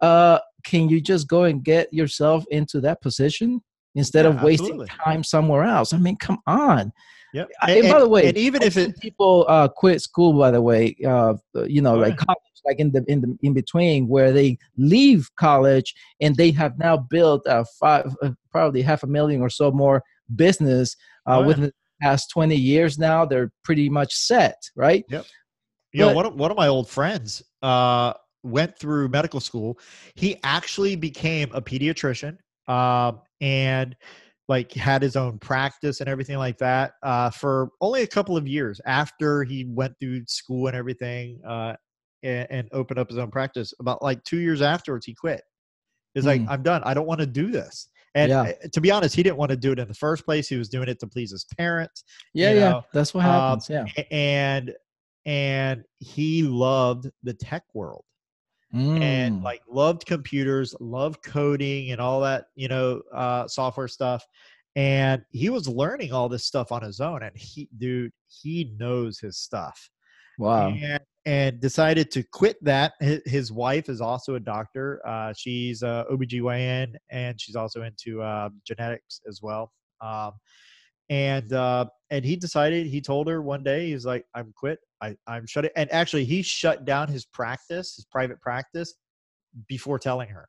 uh, 0.00 0.40
can 0.64 0.88
you 0.88 1.00
just 1.00 1.28
go 1.28 1.44
and 1.44 1.62
get 1.62 1.92
yourself 1.92 2.44
into 2.50 2.80
that 2.80 3.00
position 3.00 3.60
instead 3.94 4.24
Yeah, 4.24 4.32
of 4.32 4.42
wasting 4.42 4.80
absolutely. 4.80 4.88
time 5.04 5.22
somewhere 5.22 5.62
else? 5.62 5.92
I 5.92 5.98
mean, 5.98 6.16
come 6.16 6.38
on. 6.48 6.92
Yep. 7.32 7.48
I- 7.62 7.72
and, 7.78 7.92
by 7.92 8.00
the 8.00 8.08
way, 8.08 8.28
and 8.28 8.36
even 8.36 8.62
if 8.62 8.76
it 8.76 8.98
people 9.00 9.46
uh, 9.48 9.68
quit 9.68 10.00
school, 10.02 10.32
by 10.38 10.50
the 10.50 10.60
way, 10.62 10.96
uh, 11.06 11.34
you 11.66 11.80
know, 11.80 11.94
like 11.94 12.16
college, 12.16 12.38
like 12.66 12.78
in 12.80 12.90
the 12.92 13.04
in 13.08 13.20
the 13.20 13.38
in 13.42 13.52
between, 13.54 14.08
where 14.08 14.32
they 14.32 14.58
leave 14.76 15.30
college 15.36 15.94
and 16.20 16.36
they 16.36 16.50
have 16.50 16.78
now 16.78 16.96
built 16.96 17.46
uh, 17.46 17.64
five, 17.78 18.14
uh, 18.22 18.30
probably 18.50 18.82
half 18.82 19.02
a 19.02 19.06
million 19.06 19.40
or 19.40 19.48
so 19.50 19.70
more 19.70 20.02
business 20.36 20.96
uh, 21.28 21.36
Oh, 21.36 21.40
yeah. 21.40 21.46
within 21.46 21.64
the 21.64 21.72
past 22.02 22.30
twenty 22.30 22.56
years. 22.56 22.98
Now 22.98 23.24
they're 23.24 23.52
pretty 23.64 23.88
much 23.88 24.12
set, 24.14 24.56
right? 24.76 25.04
you 25.08 25.18
know 25.94 26.08
But- 26.08 26.14
one 26.16 26.26
of, 26.26 26.34
one 26.34 26.50
of 26.50 26.56
my 26.56 26.68
old 26.68 26.88
friends 26.88 27.42
uh 27.62 28.12
went 28.42 28.78
through 28.78 29.08
medical 29.08 29.38
school 29.40 29.78
he 30.14 30.36
actually 30.44 30.96
became 30.96 31.50
a 31.52 31.60
pediatrician 31.60 32.38
um 32.68 33.20
and 33.42 33.94
like 34.50 34.72
had 34.72 35.00
his 35.00 35.14
own 35.14 35.38
practice 35.38 36.00
and 36.00 36.08
everything 36.08 36.36
like 36.36 36.58
that 36.58 36.92
uh 37.04 37.30
for 37.30 37.70
only 37.80 38.02
a 38.02 38.06
couple 38.06 38.36
of 38.36 38.48
years 38.48 38.80
after 38.84 39.44
he 39.44 39.64
went 39.64 39.94
through 40.00 40.22
school 40.26 40.66
and 40.66 40.76
everything 40.76 41.40
uh 41.46 41.72
and, 42.24 42.46
and 42.50 42.68
opened 42.72 42.98
up 42.98 43.08
his 43.08 43.16
own 43.16 43.30
practice 43.30 43.72
about 43.80 44.02
like 44.02 44.22
two 44.24 44.38
years 44.40 44.60
afterwards 44.60 45.06
he 45.06 45.14
quit. 45.14 45.40
He's 46.14 46.26
like 46.26 46.42
Hmm. 46.42 46.48
i'm 46.50 46.62
done. 46.62 46.82
I 46.84 46.92
don't 46.92 47.06
want 47.06 47.20
to 47.20 47.26
do 47.26 47.50
this. 47.50 47.88
And 48.16 48.30
Yeah. 48.30 48.42
uh, 48.42 48.52
to 48.72 48.80
be 48.80 48.90
honest 48.90 49.14
he 49.14 49.22
didn't 49.22 49.38
want 49.38 49.50
to 49.52 49.56
do 49.56 49.70
it 49.72 49.78
in 49.78 49.86
the 49.88 49.94
first 49.94 50.24
place. 50.24 50.48
He 50.48 50.56
was 50.56 50.68
doing 50.68 50.88
it 50.88 50.98
to 50.98 51.06
please 51.06 51.30
his 51.30 51.46
parents 51.56 52.02
Yeah, 52.34 52.50
yeah, 52.52 52.70
know, 52.70 52.82
that's 52.92 53.14
what 53.14 53.24
um, 53.24 53.60
happens. 53.60 53.70
yeah, 53.70 53.86
and 54.10 54.74
and 55.26 55.84
he 55.98 56.42
loved 56.42 57.08
the 57.22 57.34
tech 57.34 57.62
world 57.72 58.04
and 58.72 59.40
Mm. 59.40 59.42
like 59.42 59.62
loved 59.68 60.06
computers 60.06 60.74
loved 60.80 61.22
coding 61.24 61.90
and 61.90 62.00
all 62.00 62.20
that 62.20 62.46
you 62.54 62.68
know 62.68 63.02
uh 63.12 63.48
software 63.48 63.88
stuff 63.88 64.24
and 64.76 65.22
he 65.30 65.50
was 65.50 65.66
learning 65.68 66.12
all 66.12 66.28
this 66.28 66.44
stuff 66.44 66.70
on 66.70 66.82
his 66.82 67.00
own 67.00 67.22
and 67.22 67.36
he 67.36 67.68
dude 67.78 68.12
he 68.28 68.72
knows 68.78 69.18
his 69.18 69.36
stuff. 69.38 69.90
Wow, 70.38 70.68
and, 70.70 71.00
and 71.26 71.60
decided 71.60 72.10
to 72.12 72.22
quit 72.22 72.56
that. 72.64 72.92
His, 73.00 73.20
his 73.26 73.52
wife 73.52 73.88
is 73.88 74.00
also 74.00 74.36
a 74.36 74.40
doctor 74.40 75.02
uh 75.06 75.32
she's 75.36 75.82
a 75.82 76.06
obgyn 76.10 76.94
and 77.10 77.40
she's 77.40 77.56
also 77.56 77.82
into 77.82 78.22
uh, 78.22 78.48
genetics 78.64 79.20
as 79.28 79.40
well. 79.42 79.72
Um 80.00 80.32
and 81.10 81.52
uh 81.52 81.84
and 82.10 82.24
he 82.24 82.36
decided 82.36 82.86
he 82.86 83.00
told 83.00 83.28
her 83.28 83.42
one 83.42 83.62
day 83.62 83.88
he's 83.90 84.06
like 84.06 84.24
i'm 84.34 84.52
quit. 84.56 84.78
I 85.02 85.16
i'm 85.26 85.46
shutting 85.46 85.70
and 85.76 85.92
actually 85.92 86.24
he 86.24 86.40
shut 86.42 86.84
down 86.86 87.08
his 87.08 87.26
practice 87.26 87.96
his 87.96 88.06
private 88.10 88.40
practice 88.40 88.94
before 89.68 89.98
telling 89.98 90.28
her. 90.28 90.48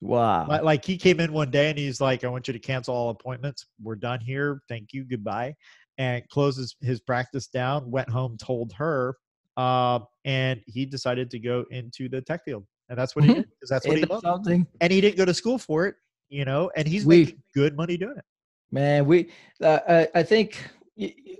Wow, 0.00 0.46
Li- 0.50 0.60
like 0.60 0.84
he 0.84 0.98
came 0.98 1.18
in 1.20 1.32
one 1.32 1.50
day 1.50 1.70
and 1.70 1.78
he's 1.78 2.00
like 2.00 2.24
i 2.24 2.28
want 2.28 2.46
you 2.48 2.52
to 2.52 2.58
cancel 2.58 2.94
all 2.94 3.08
appointments. 3.10 3.66
We're 3.82 3.94
done 3.96 4.20
here. 4.20 4.60
Thank 4.68 4.92
you. 4.92 5.04
Goodbye. 5.04 5.54
And 5.96 6.28
closes 6.28 6.74
his 6.82 7.00
practice 7.00 7.46
down 7.46 7.90
went 7.90 8.10
home 8.10 8.36
told 8.36 8.72
her 8.74 9.14
uh, 9.56 10.00
and 10.24 10.60
he 10.66 10.84
decided 10.84 11.30
to 11.30 11.38
go 11.38 11.64
into 11.70 12.08
the 12.08 12.20
tech 12.20 12.44
field. 12.44 12.66
And 12.88 12.98
that's 12.98 13.14
what 13.14 13.24
he 13.24 13.32
did 13.34 13.44
because 13.48 13.70
that's 13.70 13.86
what 13.86 13.96
he 13.96 14.04
loved. 14.10 14.24
something. 14.24 14.66
and 14.80 14.92
he 14.92 15.00
didn't 15.00 15.16
go 15.16 15.24
to 15.24 15.32
school 15.32 15.56
for 15.58 15.86
it 15.86 15.94
you 16.28 16.44
know 16.44 16.70
and 16.76 16.88
he's 16.88 17.06
We- 17.06 17.20
making 17.26 17.42
good 17.54 17.76
money 17.76 17.96
doing 17.96 18.16
it 18.18 18.24
man 18.72 19.04
we 19.06 19.30
uh, 19.62 20.06
I, 20.14 20.22
think 20.22 20.68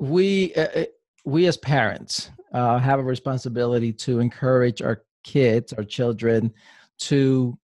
we 0.00 0.54
uh, 0.54 0.68
uh, 0.76 0.84
we 1.24 1.46
as 1.46 1.56
parents 1.56 2.30
uh, 2.52 2.78
have 2.78 3.00
a 3.00 3.04
responsibility 3.04 3.92
to 3.92 4.20
encourage 4.20 4.82
our 4.82 5.04
kids 5.24 5.72
our 5.72 5.84
children 5.84 6.52
to 6.98 7.58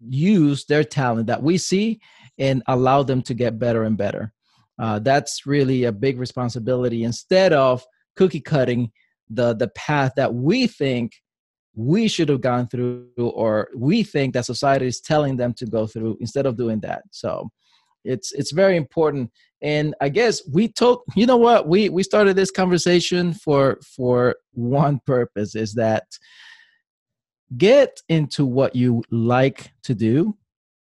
use 0.00 0.64
their 0.66 0.84
talent 0.84 1.26
that 1.26 1.42
we 1.42 1.58
see 1.58 2.00
and 2.38 2.62
allow 2.66 3.02
them 3.02 3.22
to 3.22 3.34
get 3.34 3.58
better 3.58 3.84
and 3.84 3.96
better. 3.96 4.32
Uh, 4.78 4.98
that's 4.98 5.46
really 5.46 5.84
a 5.84 5.92
big 5.92 6.18
responsibility 6.18 7.04
instead 7.04 7.52
of 7.52 7.84
cookie 8.16 8.40
cutting 8.40 8.90
the 9.30 9.54
the 9.54 9.68
path 9.68 10.12
that 10.16 10.34
we 10.34 10.66
think 10.66 11.12
we 11.76 12.06
should 12.08 12.28
have 12.28 12.40
gone 12.40 12.68
through 12.68 13.08
or 13.18 13.68
we 13.76 14.02
think 14.02 14.34
that 14.34 14.44
society 14.44 14.86
is 14.86 15.00
telling 15.00 15.36
them 15.36 15.52
to 15.52 15.66
go 15.66 15.86
through 15.86 16.16
instead 16.20 16.46
of 16.46 16.56
doing 16.56 16.80
that. 16.80 17.02
So 17.10 17.50
it's 18.04 18.32
it's 18.32 18.52
very 18.52 18.76
important. 18.76 19.30
And 19.62 19.94
i 20.00 20.08
guess 20.10 20.42
we 20.52 20.68
told 20.68 21.00
you 21.16 21.26
know 21.26 21.36
what? 21.38 21.68
We 21.68 21.88
we 21.88 22.02
started 22.02 22.36
this 22.36 22.50
conversation 22.50 23.32
for 23.34 23.78
for 23.96 24.36
one 24.52 25.00
purpose 25.06 25.54
is 25.54 25.74
that 25.74 26.04
get 27.56 28.00
into 28.08 28.44
what 28.44 28.74
you 28.74 29.02
like 29.10 29.72
to 29.84 29.94
do 29.94 30.36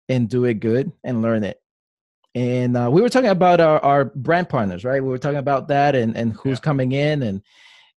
and 0.09 0.29
do 0.29 0.45
it 0.45 0.55
good 0.55 0.91
and 1.03 1.21
learn 1.21 1.43
it. 1.43 1.61
And 2.35 2.77
uh, 2.77 2.89
we 2.91 3.01
were 3.01 3.09
talking 3.09 3.29
about 3.29 3.59
our, 3.59 3.79
our 3.83 4.05
brand 4.05 4.49
partners 4.49 4.83
right? 4.85 5.01
We 5.01 5.09
were 5.09 5.17
talking 5.17 5.39
about 5.39 5.67
that 5.69 5.95
and 5.95 6.15
and 6.15 6.33
who's 6.33 6.57
Yeah. 6.59 6.61
coming 6.69 6.91
in 6.91 7.23
and 7.23 7.41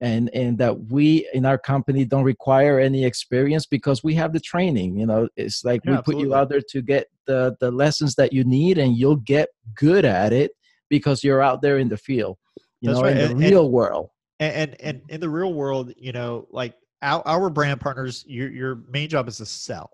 and 0.01 0.31
and 0.35 0.57
that 0.59 0.91
we 0.91 1.29
in 1.35 1.45
our 1.45 1.59
company 1.59 2.07
don't 2.07 2.25
require 2.25 2.79
any 2.81 3.05
experience 3.05 3.67
because 3.67 4.03
we 4.03 4.15
have 4.15 4.33
the 4.33 4.41
training 4.41 4.97
you 4.99 5.07
know? 5.07 5.29
It's 5.37 5.63
like 5.65 5.83
Yeah, 5.85 5.97
we 5.97 6.03
put 6.03 6.17
you 6.17 6.35
out 6.35 6.49
there 6.49 6.63
to 6.71 6.81
get 6.81 7.09
the 7.31 7.57
the 7.61 7.71
lessons 7.71 8.13
that 8.17 8.33
you 8.33 8.43
need 8.45 8.77
and 8.83 8.97
you'll 9.01 9.23
get 9.35 9.49
good 9.75 10.05
at 10.05 10.33
it 10.33 10.51
because 10.89 11.23
you're 11.25 11.43
out 11.49 11.61
there 11.63 11.79
in 11.79 11.89
the 11.89 11.97
field 12.09 12.37
you 12.81 12.89
That's 12.89 12.99
know 12.99 13.05
right, 13.07 13.13
in 13.13 13.19
the 13.19 13.25
and- 13.25 13.43
and- 13.45 13.51
real 13.53 13.71
world. 13.71 14.07
And 14.41 14.53
and, 14.63 14.71
and 14.81 14.97
in 15.15 15.21
the 15.21 15.29
real 15.39 15.53
world 15.63 15.93
you 15.97 16.13
know 16.13 16.47
like 16.51 16.75
our, 17.03 17.23
our 17.27 17.51
brand 17.51 17.79
partners 17.81 18.25
your 18.27 18.51
your 18.51 18.73
main 18.97 19.09
job 19.09 19.29
is 19.29 19.37
to 19.39 19.47
sell 19.47 19.89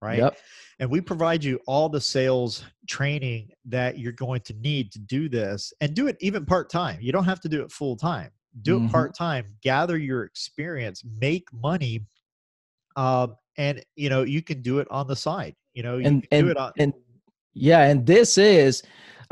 right? 0.00 0.18
Yep. 0.18 0.36
And 0.80 0.90
we 0.90 1.00
provide 1.00 1.44
you 1.44 1.60
all 1.68 1.88
the 1.88 2.00
sales 2.00 2.64
training 2.88 3.50
that 3.66 4.00
you're 4.00 4.18
going 4.26 4.40
to 4.48 4.52
need 4.54 4.90
to 4.94 4.98
do 4.98 5.28
this 5.28 5.72
and 5.80 5.94
do 5.94 6.08
it 6.08 6.16
even 6.20 6.44
part-time. 6.44 6.98
You 7.00 7.12
don't 7.12 7.22
have 7.32 7.40
to 7.42 7.48
do 7.48 7.62
it 7.62 7.70
full-time. 7.70 8.30
Do 8.62 8.80
Mhm. 8.80 8.86
it 8.86 8.92
part-time 8.92 9.44
gather 9.62 9.96
your 9.96 10.24
experience 10.24 11.04
make 11.20 11.46
money 11.52 12.04
um, 12.96 13.36
and 13.56 13.74
you 13.96 14.08
know 14.10 14.22
you 14.24 14.42
can 14.42 14.60
do 14.60 14.80
it 14.80 14.88
on 14.90 15.06
the 15.06 15.16
side 15.16 15.54
you 15.74 15.82
know 15.82 15.98
you 15.98 16.06
and 16.06 16.28
can 16.28 16.40
do 16.40 16.46
and, 16.46 16.50
it 16.50 16.56
on 16.56 16.72
and 16.78 16.94
yeah 17.54 17.82
and 17.82 18.06
this 18.06 18.38
is 18.38 18.82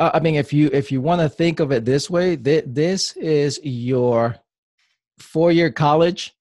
uh, 0.00 0.10
I 0.14 0.20
mean, 0.20 0.36
if 0.36 0.50
you 0.50 0.70
if 0.72 0.90
you 0.90 1.02
want 1.02 1.20
to 1.20 1.28
think 1.28 1.60
of 1.60 1.70
it 1.72 1.84
this 1.84 2.08
way, 2.08 2.34
th- 2.34 2.64
this 2.66 3.14
is 3.18 3.60
your 3.62 4.34
four 5.18 5.52
year 5.52 5.70
college. 5.70 6.34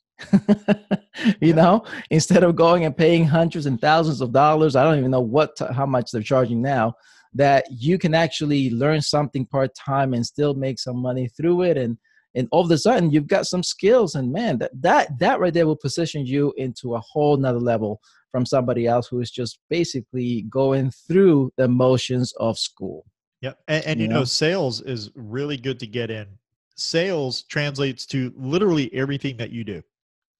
you 1.42 1.54
know, 1.54 1.84
instead 2.10 2.44
of 2.44 2.56
going 2.56 2.86
and 2.86 2.96
paying 2.96 3.26
hundreds 3.26 3.66
and 3.66 3.80
thousands 3.80 4.22
of 4.22 4.32
dollars, 4.32 4.78
I 4.78 4.84
don't 4.84 4.98
even 4.98 5.12
know 5.12 5.20
what 5.20 5.58
t- 5.58 5.66
how 5.74 5.86
much 5.86 6.12
they're 6.12 6.22
charging 6.22 6.62
now. 6.62 6.94
That 7.34 7.66
you 7.70 7.98
can 7.98 8.16
actually 8.16 8.70
learn 8.70 9.02
something 9.02 9.46
part 9.46 9.76
time 9.76 10.14
and 10.14 10.26
still 10.26 10.54
make 10.54 10.80
some 10.80 10.98
money 10.98 11.28
through 11.28 11.64
it, 11.64 11.78
and 11.78 11.98
and 12.36 12.48
all 12.52 12.64
of 12.64 12.72
a 12.72 12.78
sudden 12.78 13.12
you've 13.12 13.28
got 13.28 13.46
some 13.46 13.62
skills, 13.62 14.16
and 14.16 14.32
man, 14.32 14.58
that 14.60 14.72
that 14.82 15.20
that 15.20 15.42
right 15.42 15.54
there 15.54 15.68
will 15.68 15.76
position 15.76 16.26
you 16.26 16.54
into 16.56 16.96
a 16.96 17.02
whole 17.02 17.36
nother 17.36 17.60
level 17.60 18.00
from 18.32 18.46
somebody 18.46 18.88
else 18.88 19.08
who 19.08 19.20
is 19.20 19.32
just 19.32 19.60
basically 19.70 20.44
going 20.44 20.92
through 20.92 21.52
the 21.58 21.68
motions 21.68 22.34
of 22.40 22.58
school. 22.58 23.06
Yep. 23.42 23.60
And, 23.68 23.86
and 23.86 24.00
you, 24.00 24.04
you 24.04 24.10
know? 24.10 24.20
know, 24.20 24.24
sales 24.26 24.82
is 24.82 25.12
really 25.16 25.58
good 25.58 25.80
to 25.80 25.88
get 25.88 26.12
in. 26.12 26.28
Sales 26.76 27.44
translates 27.44 28.06
to 28.08 28.34
literally 28.38 28.94
everything 28.94 29.38
that 29.38 29.52
you 29.52 29.64
do. 29.64 29.82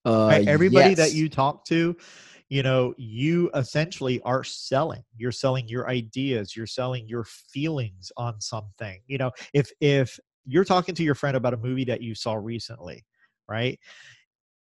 Uh, 0.06 0.28
right? 0.30 0.48
Everybody 0.48 0.90
yes. 0.90 0.98
that 0.98 1.12
you 1.12 1.28
talk 1.28 1.64
to, 1.66 1.96
you 2.48 2.62
know, 2.62 2.94
you 2.96 3.50
essentially 3.54 4.20
are 4.22 4.42
selling. 4.42 5.04
You're 5.16 5.32
selling 5.32 5.68
your 5.68 5.88
ideas. 5.88 6.56
You're 6.56 6.66
selling 6.66 7.08
your 7.08 7.24
feelings 7.24 8.10
on 8.16 8.40
something. 8.40 9.00
You 9.06 9.18
know, 9.18 9.30
if 9.52 9.70
if 9.80 10.18
you're 10.46 10.64
talking 10.64 10.94
to 10.94 11.02
your 11.02 11.14
friend 11.14 11.36
about 11.36 11.54
a 11.54 11.58
movie 11.58 11.84
that 11.84 12.02
you 12.02 12.14
saw 12.14 12.34
recently, 12.34 13.04
right? 13.48 13.78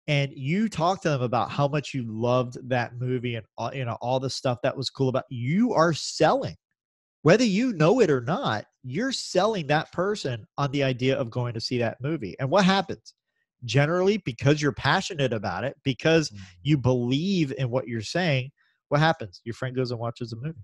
And 0.07 0.31
you 0.35 0.67
talk 0.67 1.01
to 1.01 1.09
them 1.09 1.21
about 1.21 1.49
how 1.49 1.67
much 1.67 1.93
you 1.93 2.03
loved 2.07 2.57
that 2.69 2.99
movie 2.99 3.35
and 3.35 3.45
all, 3.57 3.73
you 3.73 3.85
know 3.85 3.97
all 4.01 4.19
the 4.19 4.29
stuff 4.29 4.59
that 4.63 4.75
was 4.75 4.89
cool 4.89 5.09
about 5.09 5.25
you 5.29 5.73
are 5.73 5.93
selling 5.93 6.55
whether 7.23 7.45
you 7.45 7.73
know 7.73 8.01
it 8.01 8.11
or 8.11 8.21
not, 8.21 8.65
you're 8.83 9.13
selling 9.13 9.65
that 9.67 9.91
person 9.91 10.45
on 10.57 10.69
the 10.71 10.83
idea 10.83 11.17
of 11.17 11.31
going 11.31 11.53
to 11.53 11.61
see 11.61 11.77
that 11.79 11.99
movie. 12.01 12.35
And 12.39 12.49
what 12.49 12.65
happens? 12.65 13.13
Generally, 13.65 14.17
because 14.19 14.61
you're 14.61 14.73
passionate 14.73 15.31
about 15.31 15.63
it, 15.63 15.75
because 15.83 16.29
mm-hmm. 16.29 16.43
you 16.63 16.77
believe 16.77 17.53
in 17.57 17.69
what 17.69 17.87
you're 17.87 18.01
saying, 18.01 18.51
what 18.89 18.99
happens? 18.99 19.41
Your 19.45 19.53
friend 19.53 19.73
goes 19.73 19.91
and 19.91 19.99
watches 19.99 20.33
a 20.33 20.35
movie. 20.35 20.59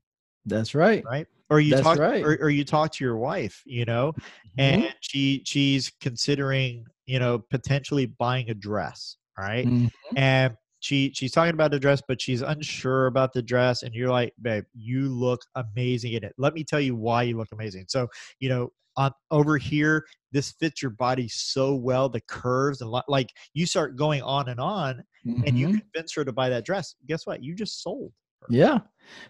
That's 0.45 0.75
right. 0.75 1.03
Right. 1.05 1.27
Or 1.49 1.61
you 1.61 1.71
That's 1.71 1.83
talk 1.83 1.97
right. 1.97 2.23
or, 2.23 2.37
or, 2.41 2.49
you 2.49 2.63
talk 2.63 2.91
to 2.93 3.03
your 3.03 3.17
wife, 3.17 3.63
you 3.65 3.85
know, 3.85 4.11
mm-hmm. 4.11 4.59
and 4.59 4.95
she 4.99 5.41
she's 5.45 5.91
considering, 5.99 6.85
you 7.07 7.19
know, 7.19 7.39
potentially 7.39 8.05
buying 8.05 8.49
a 8.49 8.53
dress. 8.53 9.15
Right. 9.39 9.65
Mm-hmm. 9.65 10.17
And 10.17 10.55
she 10.79 11.11
she's 11.13 11.31
talking 11.31 11.53
about 11.53 11.71
the 11.71 11.79
dress 11.79 12.01
but 12.07 12.21
she's 12.21 12.41
unsure 12.41 13.07
about 13.07 13.33
the 13.33 13.41
dress 13.41 13.83
and 13.83 13.93
you're 13.93 14.09
like 14.09 14.33
babe 14.41 14.63
you 14.73 15.09
look 15.09 15.41
amazing 15.55 16.13
in 16.13 16.23
it 16.23 16.33
let 16.37 16.53
me 16.53 16.63
tell 16.63 16.79
you 16.79 16.95
why 16.95 17.23
you 17.23 17.37
look 17.37 17.49
amazing 17.51 17.85
so 17.87 18.07
you 18.39 18.49
know 18.49 18.71
on 18.97 19.11
over 19.31 19.57
here 19.57 20.05
this 20.31 20.51
fits 20.51 20.81
your 20.81 20.91
body 20.91 21.27
so 21.27 21.75
well 21.75 22.09
the 22.09 22.21
curves 22.21 22.81
and 22.81 22.91
like 23.07 23.31
you 23.53 23.65
start 23.65 23.95
going 23.95 24.21
on 24.21 24.49
and 24.49 24.59
on 24.59 25.03
mm-hmm. 25.25 25.43
and 25.45 25.57
you 25.57 25.67
mm-hmm. 25.67 25.77
convince 25.77 26.13
her 26.13 26.25
to 26.25 26.31
buy 26.31 26.49
that 26.49 26.65
dress 26.65 26.95
guess 27.07 27.25
what 27.27 27.43
you 27.43 27.53
just 27.53 27.83
sold 27.83 28.11
yeah 28.49 28.73
All 28.73 28.81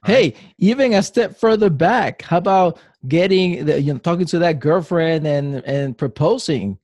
hey 0.05 0.21
right? 0.23 0.37
even 0.59 0.93
a 0.93 1.03
step 1.03 1.37
further 1.37 1.69
back 1.69 2.21
how 2.21 2.37
about 2.37 2.79
getting 3.07 3.65
the, 3.65 3.81
you 3.81 3.93
know 3.93 3.99
talking 3.99 4.25
to 4.27 4.39
that 4.39 4.59
girlfriend 4.59 5.25
and 5.25 5.63
and 5.65 5.97
proposing 5.97 6.77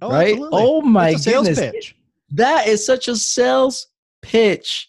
oh, 0.00 0.10
right 0.10 0.32
absolutely. 0.32 0.60
oh 0.62 0.80
my 0.80 1.14
goodness 1.14 1.60
pitch. 1.60 1.94
That 2.30 2.66
is 2.66 2.84
such 2.84 3.08
a 3.08 3.16
sales 3.16 3.88
pitch, 4.22 4.88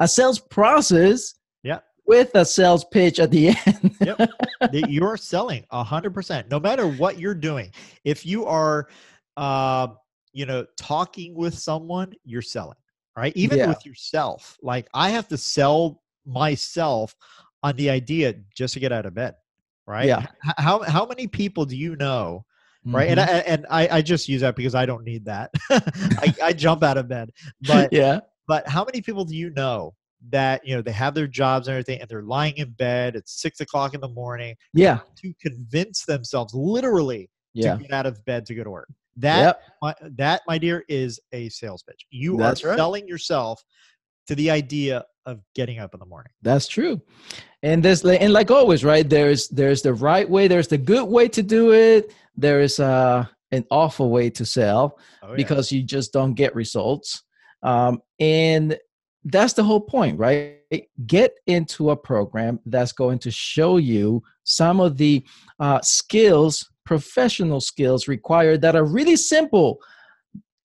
a 0.00 0.08
sales 0.08 0.38
process 0.38 1.34
yeah. 1.62 1.80
with 2.06 2.34
a 2.34 2.44
sales 2.44 2.84
pitch 2.84 3.18
at 3.20 3.30
the 3.30 3.48
end. 3.48 3.96
yep. 4.00 4.30
You're 4.72 5.16
selling 5.16 5.64
a 5.70 5.84
hundred 5.84 6.14
percent, 6.14 6.50
no 6.50 6.58
matter 6.58 6.88
what 6.88 7.18
you're 7.18 7.34
doing. 7.34 7.70
If 8.04 8.26
you 8.26 8.46
are, 8.46 8.88
uh, 9.36 9.88
you 10.32 10.46
know, 10.46 10.66
talking 10.76 11.34
with 11.34 11.54
someone, 11.54 12.12
you're 12.24 12.42
selling, 12.42 12.78
right? 13.16 13.32
Even 13.36 13.58
yeah. 13.58 13.68
with 13.68 13.84
yourself. 13.86 14.58
Like 14.62 14.88
I 14.94 15.10
have 15.10 15.28
to 15.28 15.36
sell 15.36 16.02
myself 16.26 17.14
on 17.62 17.76
the 17.76 17.90
idea 17.90 18.34
just 18.54 18.74
to 18.74 18.80
get 18.80 18.92
out 18.92 19.06
of 19.06 19.14
bed, 19.14 19.34
right? 19.86 20.06
Yeah. 20.06 20.26
How 20.58 20.82
how 20.82 21.06
many 21.06 21.26
people 21.26 21.64
do 21.64 21.76
you 21.76 21.96
know? 21.96 22.44
Right 22.92 23.08
mm-hmm. 23.08 23.18
and 23.18 23.20
I, 23.20 23.38
and 23.38 23.66
I, 23.70 23.98
I 23.98 24.02
just 24.02 24.28
use 24.28 24.40
that 24.40 24.56
because 24.56 24.74
i 24.74 24.86
don't 24.86 25.04
need 25.04 25.24
that 25.26 25.50
I, 25.70 26.34
I 26.42 26.52
jump 26.52 26.82
out 26.82 26.96
of 26.96 27.08
bed 27.08 27.30
but 27.62 27.92
yeah 27.92 28.20
but 28.48 28.66
how 28.66 28.84
many 28.84 29.02
people 29.02 29.24
do 29.24 29.36
you 29.36 29.50
know 29.50 29.94
that 30.30 30.66
you 30.66 30.74
know 30.74 30.82
they 30.82 30.90
have 30.90 31.14
their 31.14 31.28
jobs 31.28 31.68
and 31.68 31.74
everything, 31.74 32.00
and 32.00 32.08
they're 32.08 32.22
lying 32.22 32.56
in 32.56 32.70
bed 32.70 33.14
at 33.14 33.28
six 33.28 33.60
o'clock 33.60 33.94
in 33.94 34.00
the 34.00 34.08
morning? 34.08 34.56
Yeah, 34.72 35.00
to 35.22 35.32
convince 35.40 36.04
themselves 36.04 36.54
literally 36.54 37.30
yeah. 37.54 37.76
to 37.76 37.82
get 37.82 37.92
out 37.92 38.06
of 38.06 38.24
bed 38.24 38.46
to 38.46 38.54
go 38.54 38.64
to 38.64 38.70
work. 38.70 38.88
That 39.16 39.38
yep. 39.38 39.62
my, 39.82 39.94
that 40.16 40.42
my 40.48 40.58
dear 40.58 40.84
is 40.88 41.20
a 41.32 41.48
sales 41.50 41.82
pitch. 41.82 42.06
You 42.10 42.36
That's 42.36 42.64
are 42.64 42.68
right. 42.68 42.78
selling 42.78 43.06
yourself 43.06 43.62
to 44.28 44.34
the 44.34 44.50
idea 44.50 45.04
of 45.26 45.40
getting 45.54 45.78
up 45.78 45.92
in 45.92 46.00
the 46.00 46.06
morning. 46.06 46.32
That's 46.42 46.68
true. 46.68 47.00
And 47.62 47.82
this 47.82 48.04
and 48.04 48.32
like 48.32 48.50
always, 48.50 48.84
right? 48.84 49.08
There's 49.08 49.48
there's 49.48 49.82
the 49.82 49.92
right 49.92 50.28
way, 50.28 50.48
there's 50.48 50.68
the 50.68 50.78
good 50.78 51.04
way 51.04 51.28
to 51.28 51.42
do 51.42 51.72
it. 51.72 52.14
There 52.38 52.60
is 52.60 52.80
uh 52.80 53.26
an 53.50 53.64
awful 53.70 54.10
way 54.10 54.30
to 54.30 54.44
sell 54.44 54.98
oh, 55.22 55.30
yeah. 55.30 55.36
because 55.36 55.72
you 55.72 55.82
just 55.82 56.12
don't 56.12 56.34
get 56.34 56.54
results. 56.54 57.22
Um, 57.62 58.00
and 58.20 58.78
that's 59.24 59.54
the 59.54 59.64
whole 59.64 59.80
point, 59.80 60.18
right? 60.18 60.58
Get 61.06 61.32
into 61.46 61.90
a 61.90 61.96
program 61.96 62.60
that's 62.66 62.92
going 62.92 63.18
to 63.20 63.30
show 63.30 63.78
you 63.78 64.22
some 64.44 64.80
of 64.80 64.96
the 64.96 65.24
uh, 65.60 65.80
skills, 65.82 66.70
professional 66.84 67.60
skills 67.60 68.08
required 68.08 68.60
that 68.62 68.76
are 68.76 68.84
really 68.84 69.16
simple. 69.16 69.78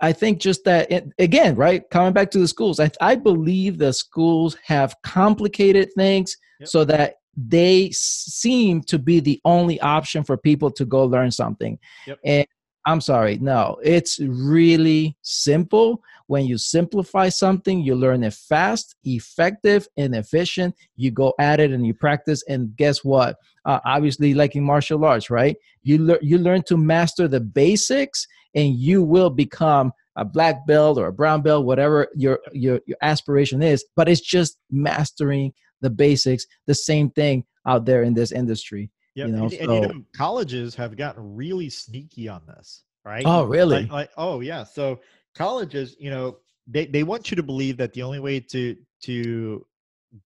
I 0.02 0.12
think 0.12 0.40
just 0.40 0.66
that, 0.66 0.92
it, 0.92 1.08
again, 1.18 1.56
right? 1.56 1.90
Coming 1.90 2.14
back 2.14 2.30
to 2.32 2.40
the 2.40 2.48
schools, 2.48 2.80
I, 2.80 2.92
I 3.00 3.16
believe 3.16 3.78
the 3.78 3.94
schools 3.94 4.58
have 4.66 4.96
complicated 5.04 5.90
things 5.96 6.36
yep. 6.60 6.70
so 6.70 6.84
that 6.86 7.16
they 7.36 7.90
seem 7.92 8.82
to 8.84 9.00
be 9.00 9.20
the 9.20 9.42
only 9.46 9.80
option 9.82 10.24
for 10.24 10.38
people 10.38 10.70
to 10.72 10.86
go 10.86 11.04
learn 11.04 11.32
something. 11.32 11.80
Yep. 12.06 12.20
And 12.24 12.48
I'm 12.86 13.00
sorry, 13.00 13.38
no, 13.38 13.78
it's 13.82 14.20
really 14.20 15.16
simple. 15.22 16.04
When 16.28 16.46
you 16.46 16.58
simplify 16.58 17.30
something, 17.30 17.80
you 17.80 17.96
learn 17.96 18.24
it 18.24 18.34
fast, 18.34 18.96
effective, 19.06 19.88
and 19.96 20.14
efficient. 20.14 20.76
You 20.98 21.12
go 21.12 21.34
at 21.40 21.62
it 21.62 21.72
and 21.72 21.86
you 21.88 21.94
practice. 21.94 22.44
And 22.50 22.76
guess 22.76 23.04
what? 23.04 23.38
Uh, 23.66 23.80
obviously, 23.86 24.34
like 24.34 24.56
in 24.56 24.64
martial 24.64 25.06
arts, 25.06 25.30
right? 25.30 25.56
You 25.84 26.00
learn 26.00 26.20
you 26.22 26.38
learn 26.38 26.64
to 26.64 26.76
master 26.76 27.30
the 27.30 27.40
basics, 27.40 28.28
and 28.54 28.76
you 28.76 29.02
will 29.02 29.30
become 29.30 29.94
a 30.18 30.26
black 30.26 30.68
belt 30.68 30.98
or 30.98 31.08
a 31.08 31.14
brown 31.14 31.42
belt, 31.42 31.66
whatever 31.66 32.10
your 32.16 32.40
your 32.52 32.82
your 32.86 32.98
aspiration 33.02 33.64
is. 33.64 33.86
But 33.96 34.10
it's 34.10 34.22
just 34.22 34.58
mastering 34.70 35.54
the 35.84 35.92
basics. 35.92 36.48
The 36.66 36.74
same 36.74 37.12
thing 37.12 37.46
out 37.68 37.86
there 37.86 38.02
in 38.02 38.16
this 38.16 38.32
industry. 38.32 38.90
Yeah, 39.14 39.28
you 39.28 39.34
know, 39.34 39.44
and, 39.44 39.52
so, 39.54 39.60
and, 39.60 39.74
you 39.74 39.82
know, 39.82 40.04
colleges 40.16 40.74
have 40.74 40.98
gotten 40.98 41.36
really 41.36 41.70
sneaky 41.70 42.28
on 42.28 42.42
this, 42.48 42.86
right? 43.06 43.24
Oh, 43.28 43.44
really? 43.44 43.84
Like, 43.84 43.92
like, 43.92 44.12
oh, 44.18 44.40
yeah. 44.40 44.64
So 44.64 45.00
colleges, 45.36 45.96
you 46.00 46.10
know, 46.10 46.38
they 46.66 46.88
they 46.88 47.04
want 47.04 47.30
you 47.30 47.36
to 47.36 47.44
believe 47.44 47.78
that 47.78 47.94
the 47.94 48.02
only 48.02 48.20
way 48.20 48.40
to 48.40 48.76
to 49.04 49.64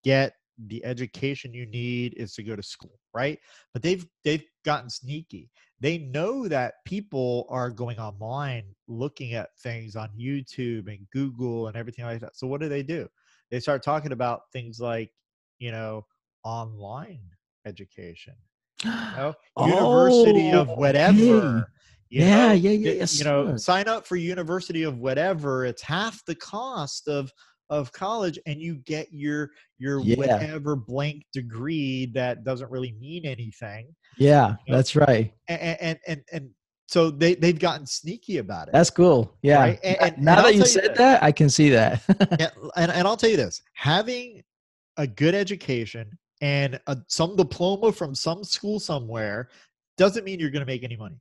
get 0.04 0.34
the 0.68 0.86
education 0.86 1.54
you 1.54 1.65
need 1.65 2.13
is 2.15 2.34
to 2.36 2.44
go 2.44 2.56
to 2.56 2.62
school, 2.62 3.00
right? 3.13 3.39
But 3.74 3.82
they've 3.82 4.06
they've 4.24 4.46
gotten 4.63 4.89
sneaky. 4.89 5.50
They 5.82 5.98
know 5.98 6.48
that 6.48 6.76
people 6.86 7.48
are 7.50 7.70
going 7.70 8.00
online 8.00 8.63
looking 8.88 9.34
at 9.34 9.50
things 9.62 9.96
on 9.96 10.10
YouTube 10.18 10.88
and 10.88 11.00
Google 11.12 11.68
and 11.68 11.76
everything 11.76 12.06
like 12.06 12.22
that. 12.22 12.38
So 12.38 12.48
what 12.48 12.62
do 12.62 12.70
they 12.70 12.84
do? 12.84 13.08
They 13.52 13.60
start 13.60 13.84
talking 13.84 14.13
about 14.13 14.41
things 14.54 14.80
like, 14.80 15.12
you 15.60 15.72
know, 15.72 16.06
online 16.44 17.22
education 17.65 18.36
you 18.84 18.89
know, 19.18 19.34
oh, 19.58 19.68
university 19.68 20.52
of 20.52 20.70
whatever. 20.70 21.72
Yeah, 22.10 22.48
know, 22.48 22.54
yeah, 22.54 22.72
yeah. 22.72 22.91
Yes, 22.91 23.18
you 23.18 23.26
know, 23.26 23.58
sign 23.58 23.88
up 23.88 24.06
for 24.06 24.15
University 24.15 24.84
of 24.84 25.00
whatever. 25.00 25.65
It's 25.65 25.82
half 25.82 26.24
the 26.26 26.36
cost 26.36 27.08
of 27.08 27.32
of 27.70 27.91
college, 27.91 28.38
and 28.46 28.62
you 28.62 28.76
get 28.86 29.08
your 29.12 29.50
your 29.80 30.00
yeah. 30.02 30.15
whatever 30.15 30.76
blank 30.76 31.24
degree 31.34 32.12
that 32.13 32.44
doesn't 32.44 32.70
really 32.70 32.96
mean 33.00 33.26
anything. 33.26 33.88
Yeah, 34.18 34.56
you 34.68 34.72
know? 34.72 34.78
that's 34.78 34.96
right. 34.96 35.34
And, 35.48 35.78
and 35.82 36.00
and 36.08 36.22
and 36.32 36.50
so 36.88 37.10
they 37.10 37.36
they've 37.36 37.58
gotten 37.58 37.88
sneaky 37.88 38.38
about 38.38 38.68
it. 38.68 38.74
That's 38.74 38.91
cool. 38.91 39.36
Yeah. 39.41 39.60
Right? 39.60 39.80
And, 39.84 39.98
and, 40.00 40.18
now 40.20 40.44
that 40.44 40.56
you 40.56 40.65
said 40.65 40.91
you 40.91 40.96
that, 40.96 41.24
I 41.24 41.32
can 41.32 41.50
see 41.50 41.70
that. 41.72 42.04
and, 42.08 42.52
and 42.78 42.91
and 42.91 43.08
I'll 43.08 43.18
tell 43.18 43.32
you 43.32 43.38
this: 43.38 43.62
having 43.74 44.44
a 44.97 45.08
good 45.08 45.36
education 45.36 46.17
and 46.41 46.79
a, 46.88 46.97
some 47.08 47.36
diploma 47.36 47.91
from 47.91 48.13
some 48.15 48.43
school 48.43 48.79
somewhere 48.79 49.49
doesn't 49.97 50.25
mean 50.25 50.39
you're 50.39 50.49
going 50.49 50.65
to 50.65 50.71
make 50.71 50.84
any 50.84 50.97
money. 50.97 51.19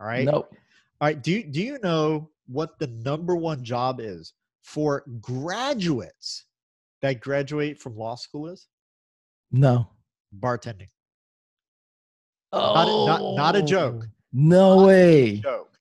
All 0.00 0.06
right. 0.06 0.24
Nope. 0.24 0.54
All 1.00 1.08
right. 1.08 1.22
Do 1.22 1.42
do 1.42 1.62
you 1.62 1.78
know 1.82 2.30
what 2.46 2.78
the 2.78 2.86
number 2.86 3.36
one 3.36 3.62
job 3.64 4.00
is 4.00 4.32
for 4.62 5.04
graduates 5.20 6.46
that 7.02 7.20
graduate 7.20 7.78
from 7.78 7.96
law 7.96 8.14
school 8.16 8.48
is? 8.48 8.68
No. 9.52 9.88
Bartending. 10.38 10.88
Not, 12.52 12.86
not, 13.06 13.34
not 13.34 13.56
a 13.56 13.62
joke. 13.62 14.04
Oh, 14.04 14.08
no 14.32 14.76
Not 14.78 14.86
way. 14.86 15.36
joke. 15.36 15.76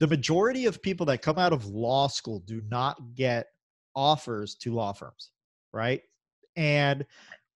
The 0.00 0.06
majority 0.06 0.66
of 0.66 0.82
people 0.82 1.06
that 1.06 1.22
come 1.22 1.38
out 1.38 1.52
of 1.52 1.66
law 1.66 2.08
school 2.08 2.40
do 2.40 2.62
not 2.68 2.96
get 3.14 3.46
offers 3.94 4.54
to 4.56 4.72
law 4.72 4.92
firms, 4.92 5.30
right? 5.72 6.02
And 6.58 7.06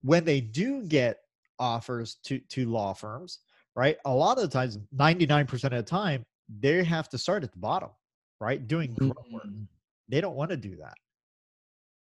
when 0.03 0.25
they 0.25 0.41
do 0.41 0.83
get 0.85 1.19
offers 1.59 2.15
to 2.25 2.39
to 2.39 2.67
law 2.71 2.93
firms, 2.95 3.41
right? 3.75 3.99
A 4.05 4.15
lot 4.15 4.39
of 4.39 4.43
the 4.45 4.49
times, 4.49 4.79
99% 4.97 5.65
of 5.65 5.71
the 5.73 5.83
time, 5.83 6.25
they 6.61 6.83
have 6.85 7.09
to 7.11 7.19
start 7.19 7.43
at 7.43 7.53
the 7.53 7.59
bottom, 7.59 7.91
right? 8.41 8.67
Doing 8.67 8.95
grunt 8.95 9.17
work. 9.33 9.45
Mm. 9.47 9.67
They 10.09 10.21
don't 10.21 10.37
want 10.37 10.51
to 10.51 10.57
do 10.57 10.77
that. 10.77 10.95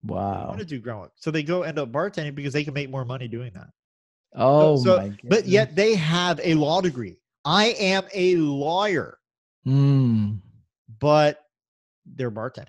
They 0.03 0.13
Wow. 0.15 0.49
want 0.49 0.59
to 0.59 0.65
do 0.65 0.81
grunt 0.81 1.01
work. 1.01 1.13
So 1.17 1.31
they 1.31 1.43
go 1.43 1.63
end 1.63 1.79
up 1.79 1.91
bartending 1.93 2.35
because 2.35 2.53
they 2.53 2.65
can 2.65 2.75
make 2.75 2.91
more 2.91 3.05
money 3.05 3.29
doing 3.29 3.53
that. 3.55 3.71
Oh 4.35 4.77
so- 4.83 4.97
my 4.97 5.17
But 5.25 5.47
yet 5.47 5.75
they 5.77 5.95
have 5.95 6.41
a 6.43 6.55
law 6.55 6.81
degree. 6.81 7.17
I 7.45 7.67
am 7.79 8.05
a 8.13 8.37
lawyer, 8.37 9.19
Mm. 9.67 10.41
but 10.99 11.45
they're 12.07 12.31
bartending. 12.31 12.69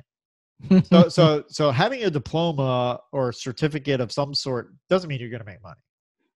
So 0.84 1.10
so 1.10 1.44
so 1.48 1.72
having 1.72 2.04
a 2.04 2.10
diploma 2.10 3.00
or 3.12 3.32
certificate 3.32 4.02
of 4.02 4.12
some 4.12 4.34
sort 4.34 4.74
doesn't 4.90 5.08
mean 5.08 5.20
you're 5.20 5.30
going 5.30 5.42
to 5.42 5.46
make 5.46 5.64
money. 5.64 5.80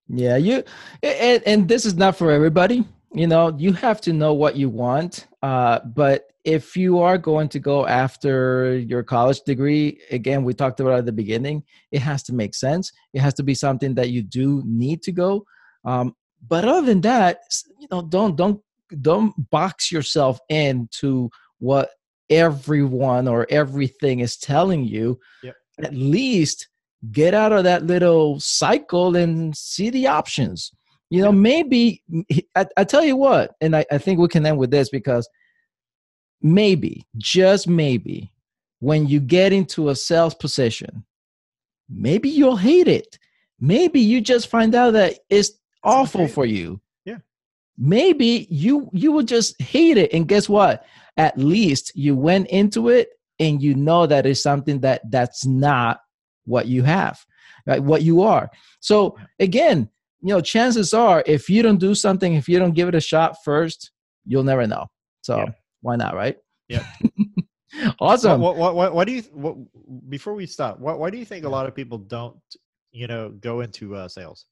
Yeah, 0.08 0.36
you 0.36 0.62
and, 1.02 1.42
and 1.46 1.68
this 1.68 1.84
is 1.84 1.94
not 1.94 2.16
for 2.16 2.30
everybody. 2.30 2.84
You 3.12 3.26
know, 3.28 3.54
you 3.56 3.72
have 3.74 4.00
to 4.02 4.12
know 4.12 4.34
what 4.34 4.56
you 4.56 4.68
want. 4.68 5.28
Uh, 5.42 5.80
but 5.80 6.32
if 6.44 6.76
you 6.76 7.00
are 7.00 7.16
going 7.16 7.48
to 7.50 7.58
go 7.58 7.86
after 7.86 8.76
your 8.76 9.02
college 9.02 9.40
degree, 9.42 10.00
again, 10.10 10.44
we 10.44 10.52
talked 10.52 10.80
about 10.80 10.98
at 10.98 11.06
the 11.06 11.12
beginning, 11.12 11.62
it 11.92 12.00
has 12.00 12.22
to 12.24 12.34
make 12.34 12.54
sense. 12.54 12.92
It 13.12 13.20
has 13.20 13.34
to 13.34 13.42
be 13.42 13.54
something 13.54 13.94
that 13.94 14.10
you 14.10 14.22
do 14.22 14.62
need 14.66 15.02
to 15.04 15.12
go. 15.12 15.46
Um, 15.84 16.14
but 16.46 16.64
other 16.64 16.86
than 16.86 17.00
that, 17.02 17.38
you 17.78 17.88
know, 17.90 18.02
don't 18.02 18.36
don't 18.36 18.60
don't 19.00 19.50
box 19.50 19.90
yourself 19.90 20.38
into 20.48 21.30
what 21.58 21.90
everyone 22.30 23.28
or 23.28 23.46
everything 23.50 24.20
is 24.20 24.36
telling 24.36 24.84
you. 24.84 25.18
Yep. 25.42 25.56
At 25.82 25.94
least 25.94 26.68
get 27.10 27.34
out 27.34 27.52
of 27.52 27.64
that 27.64 27.84
little 27.84 28.40
cycle 28.40 29.16
and 29.16 29.56
see 29.56 29.90
the 29.90 30.06
options. 30.06 30.72
You 31.10 31.22
know, 31.22 31.32
maybe 31.32 32.02
I, 32.56 32.66
I 32.76 32.84
tell 32.84 33.04
you 33.04 33.16
what, 33.16 33.54
and 33.60 33.76
I, 33.76 33.84
I 33.92 33.98
think 33.98 34.18
we 34.18 34.28
can 34.28 34.46
end 34.46 34.58
with 34.58 34.70
this 34.70 34.88
because 34.88 35.28
maybe, 36.40 37.06
just 37.18 37.68
maybe, 37.68 38.32
when 38.80 39.06
you 39.06 39.20
get 39.20 39.52
into 39.52 39.90
a 39.90 39.96
sales 39.96 40.34
position, 40.34 41.04
maybe 41.88 42.28
you'll 42.28 42.56
hate 42.56 42.88
it. 42.88 43.18
Maybe 43.60 44.00
you 44.00 44.20
just 44.20 44.48
find 44.48 44.74
out 44.74 44.92
that 44.92 45.18
it's 45.30 45.52
awful 45.82 46.26
for 46.26 46.46
you. 46.46 46.80
Yeah. 47.04 47.18
Maybe 47.78 48.46
you 48.50 48.90
you 48.92 49.12
will 49.12 49.22
just 49.22 49.60
hate 49.60 49.96
it. 49.96 50.12
And 50.12 50.26
guess 50.26 50.48
what? 50.48 50.84
At 51.16 51.38
least 51.38 51.92
you 51.94 52.16
went 52.16 52.48
into 52.48 52.88
it 52.88 53.08
and 53.38 53.62
you 53.62 53.74
know 53.74 54.06
that 54.06 54.26
it's 54.26 54.42
something 54.42 54.80
that 54.80 55.02
that's 55.10 55.44
not 55.46 56.00
what 56.44 56.66
you 56.66 56.82
have, 56.82 57.24
right? 57.66 57.82
What 57.82 58.02
you 58.02 58.22
are. 58.22 58.50
So 58.80 59.16
again, 59.38 59.88
you 60.20 60.34
know, 60.34 60.40
chances 60.40 60.94
are 60.94 61.22
if 61.26 61.48
you 61.48 61.62
don't 61.62 61.78
do 61.78 61.94
something, 61.94 62.34
if 62.34 62.48
you 62.48 62.58
don't 62.58 62.74
give 62.74 62.88
it 62.88 62.94
a 62.94 63.00
shot 63.00 63.36
first, 63.44 63.90
you'll 64.24 64.44
never 64.44 64.66
know. 64.66 64.86
So 65.22 65.38
Yeah. 65.38 65.52
why 65.82 65.96
not, 65.96 66.14
right? 66.14 66.36
Yeah. 66.68 66.84
awesome. 68.00 68.40
What, 68.40 68.56
what, 68.56 68.74
what, 68.74 68.94
what 68.94 69.06
do 69.06 69.12
you, 69.12 69.22
what, 69.32 69.56
before 70.08 70.34
we 70.34 70.46
stop, 70.46 70.78
what, 70.80 70.98
why 70.98 71.10
do 71.10 71.18
you 71.18 71.24
think 71.24 71.44
a 71.44 71.48
lot 71.48 71.66
of 71.66 71.74
people 71.74 71.98
don't, 71.98 72.36
you 72.92 73.06
know, 73.06 73.30
go 73.30 73.60
into 73.60 73.94
uh, 73.94 74.08
sales? 74.08 74.46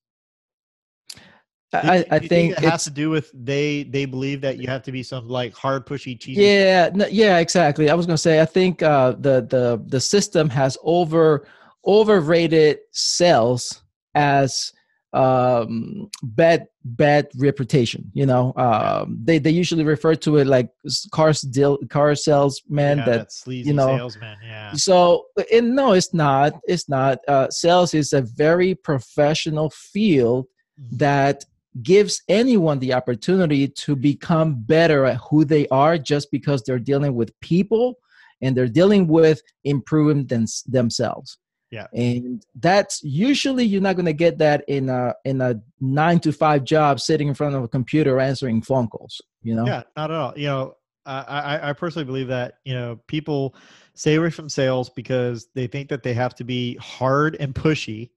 You- 1.72 1.78
I, 1.90 2.04
I 2.10 2.16
you 2.18 2.28
think 2.28 2.52
it 2.52 2.58
has 2.58 2.84
to 2.84 2.90
do 2.90 3.08
with 3.08 3.30
they, 3.32 3.84
they 3.84 4.04
believe 4.04 4.42
that 4.42 4.58
you 4.58 4.68
have 4.68 4.82
to 4.82 4.92
be 4.92 5.02
some 5.02 5.26
like 5.28 5.54
hard 5.54 5.86
pushy 5.86 6.18
cheesy. 6.20 6.42
yeah, 6.42 6.90
no, 6.92 7.06
yeah, 7.06 7.38
exactly. 7.38 7.88
I 7.88 7.94
was 7.94 8.04
gonna 8.06 8.18
say 8.18 8.40
I 8.40 8.44
think 8.44 8.82
uh, 8.82 9.12
the 9.12 9.46
the 9.48 9.82
the 9.86 10.00
system 10.00 10.48
has 10.50 10.76
over 10.82 11.46
overrated 11.86 12.78
sales 12.92 13.82
as 14.14 14.72
um 15.14 16.08
bad 16.22 16.66
bad 16.84 17.28
reputation 17.36 18.10
you 18.14 18.24
know 18.24 18.50
um 18.56 19.18
they 19.22 19.38
they 19.38 19.50
usually 19.50 19.84
refer 19.84 20.14
to 20.14 20.38
it 20.38 20.46
like 20.46 20.70
car 21.10 21.32
deal 21.50 21.76
car 21.90 22.14
salesman 22.14 22.98
yeah, 22.98 23.04
that 23.04 23.32
sleazy 23.32 23.72
know, 23.74 23.98
salesman. 23.98 24.38
Yeah. 24.42 24.72
So, 24.72 25.26
and 25.52 25.74
no, 25.76 25.92
it's 25.92 26.14
not. 26.14 26.54
It's 26.64 26.88
not. 26.88 27.18
Uh, 27.28 27.50
sales 27.50 27.92
is 27.92 28.14
a 28.14 28.22
very 28.22 28.74
professional 28.74 29.68
field 29.68 30.46
Mhm. 30.80 30.98
that 30.98 31.44
gives 31.80 32.22
anyone 32.28 32.78
the 32.78 32.92
opportunity 32.92 33.68
to 33.68 33.96
become 33.96 34.54
better 34.54 35.06
at 35.06 35.16
who 35.16 35.44
they 35.44 35.66
are 35.68 35.96
just 35.96 36.30
because 36.30 36.62
they're 36.62 36.78
dealing 36.78 37.14
with 37.14 37.38
people 37.40 37.98
and 38.42 38.56
they're 38.56 38.68
dealing 38.68 39.06
with 39.06 39.40
improving 39.64 40.26
them, 40.26 40.44
themselves. 40.66 41.38
Yeah. 41.70 41.86
And 41.94 42.44
that's 42.56 43.02
usually 43.02 43.64
you're 43.64 43.80
not 43.80 43.96
going 43.96 44.06
to 44.06 44.12
get 44.12 44.36
that 44.38 44.62
in 44.68 44.90
a 44.90 45.14
in 45.24 45.40
a 45.40 45.58
9 45.80 46.20
to 46.20 46.32
5 46.32 46.64
job 46.64 47.00
sitting 47.00 47.28
in 47.28 47.34
front 47.34 47.54
of 47.54 47.64
a 47.64 47.68
computer 47.68 48.20
answering 48.20 48.60
phone 48.60 48.88
calls, 48.88 49.22
you 49.42 49.54
know. 49.54 49.64
Yeah, 49.64 49.84
not 49.96 50.10
at 50.10 50.16
all. 50.16 50.34
You 50.36 50.48
know, 50.48 50.76
I, 51.06 51.22
I, 51.22 51.70
I 51.70 51.72
personally 51.72 52.04
believe 52.04 52.28
that 52.28 52.58
you 52.64 52.74
know 52.74 53.00
people 53.06 53.54
stay 53.94 54.16
away 54.16 54.28
from 54.28 54.50
sales 54.50 54.90
because 54.90 55.48
they 55.54 55.66
think 55.66 55.88
that 55.88 56.02
they 56.02 56.12
have 56.12 56.34
to 56.36 56.44
be 56.44 56.76
hard 56.76 57.36
and 57.40 57.54
pushy, 57.54 58.10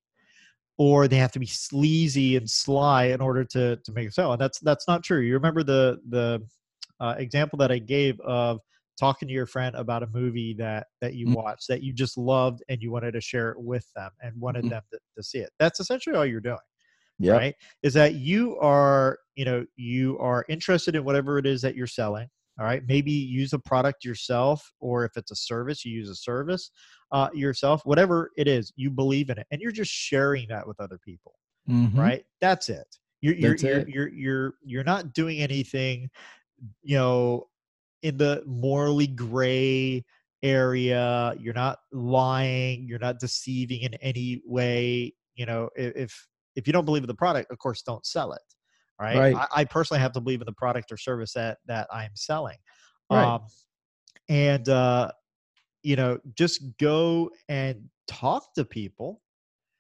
or 0.77 1.07
they 1.07 1.17
have 1.17 1.31
to 1.33 1.39
be 1.39 1.45
sleazy 1.45 2.35
and 2.35 2.49
sly 2.49 3.05
in 3.05 3.21
order 3.21 3.43
to 3.45 3.77
to 3.77 3.91
make 3.93 4.09
a 4.09 4.11
sale. 4.11 4.33
And 4.33 4.41
that's 4.41 4.59
that's 4.59 4.87
not 4.87 5.03
true. 5.03 5.19
You 5.21 5.33
remember 5.33 5.63
the 5.63 6.01
the 6.09 6.45
uh, 6.99 7.15
example 7.17 7.57
that 7.59 7.71
I 7.71 7.79
gave 7.79 8.19
of 8.21 8.59
talking 8.99 9.27
to 9.27 9.33
your 9.33 9.45
friend 9.45 9.75
about 9.75 10.03
a 10.03 10.07
movie 10.07 10.53
that 10.55 10.87
that 11.01 11.15
you 11.15 11.27
Mhm. 11.27 11.35
watched 11.35 11.67
that 11.69 11.83
you 11.83 11.93
just 11.93 12.17
loved 12.17 12.63
and 12.69 12.81
you 12.81 12.91
wanted 12.91 13.11
to 13.13 13.21
share 13.21 13.51
it 13.51 13.59
with 13.61 13.87
them 13.95 14.11
and 14.21 14.39
wanted 14.39 14.63
Mhm. 14.63 14.69
them 14.69 14.83
to, 14.91 14.99
to 15.17 15.23
see 15.23 15.39
it. 15.39 15.51
That's 15.59 15.79
essentially 15.79 16.15
all 16.15 16.25
you're 16.25 16.41
doing 16.41 16.57
Yeah. 17.19 17.39
right 17.39 17.55
is 17.83 17.93
that 17.93 18.15
you 18.15 18.57
are 18.59 19.19
you 19.35 19.45
know 19.45 19.65
you 19.75 20.17
are 20.19 20.45
interested 20.49 20.95
in 20.95 21.03
whatever 21.03 21.37
it 21.37 21.45
is 21.45 21.61
that 21.61 21.75
you're 21.75 21.87
selling 21.87 22.27
all 22.59 22.65
right 22.65 22.83
maybe 22.87 23.11
use 23.11 23.53
a 23.53 23.59
product 23.59 24.05
yourself 24.05 24.71
or 24.79 25.05
if 25.05 25.17
it's 25.17 25.31
a 25.31 25.35
service 25.35 25.83
you 25.85 25.91
use 25.91 26.09
a 26.09 26.15
service 26.15 26.71
uh, 27.11 27.29
yourself 27.33 27.81
whatever 27.85 28.31
it 28.37 28.47
is 28.47 28.71
you 28.75 28.89
believe 28.89 29.29
in 29.29 29.37
it 29.37 29.47
and 29.51 29.61
you're 29.61 29.71
just 29.71 29.91
sharing 29.91 30.47
that 30.47 30.67
with 30.67 30.79
other 30.79 30.97
people 30.97 31.35
Mhm. 31.69 31.97
right 31.97 32.25
that's 32.41 32.69
it 32.69 32.97
you're 33.21 33.35
you're 33.35 33.51
That's 33.51 33.63
you're, 33.63 33.81
it. 33.81 33.87
you're 33.87 34.09
you're 34.09 34.53
you're 34.63 34.83
not 34.83 35.13
doing 35.13 35.39
anything 35.39 36.09
you 36.83 36.97
know 36.97 37.47
in 38.03 38.17
the 38.17 38.43
morally 38.45 39.07
gray 39.07 40.05
area 40.43 41.35
you're 41.39 41.53
not 41.53 41.79
lying 41.91 42.87
you're 42.87 42.99
not 42.99 43.19
deceiving 43.19 43.81
in 43.81 43.93
any 43.95 44.41
way 44.45 45.13
you 45.35 45.45
know 45.45 45.69
if 45.75 46.27
if 46.55 46.67
you 46.67 46.73
don't 46.73 46.85
believe 46.85 47.03
in 47.03 47.07
the 47.07 47.15
product 47.15 47.51
of 47.51 47.57
course 47.57 47.81
don't 47.81 48.05
sell 48.05 48.31
it 48.33 48.41
right, 48.99 49.17
Right. 49.17 49.35
I, 49.35 49.47
I 49.55 49.65
personally 49.65 50.01
have 50.01 50.13
to 50.13 50.21
believe 50.21 50.41
in 50.41 50.45
the 50.45 50.53
product 50.53 50.91
or 50.91 50.97
service 50.97 51.33
that 51.33 51.59
that 51.65 51.87
i'm 51.91 52.15
selling 52.15 52.57
Right. 53.09 53.33
um 53.33 53.47
and 54.29 54.67
uh 54.69 55.11
you 55.83 55.95
know 55.95 56.19
just 56.35 56.77
go 56.77 57.31
and 57.49 57.89
talk 58.07 58.53
to 58.55 58.65
people 58.65 59.23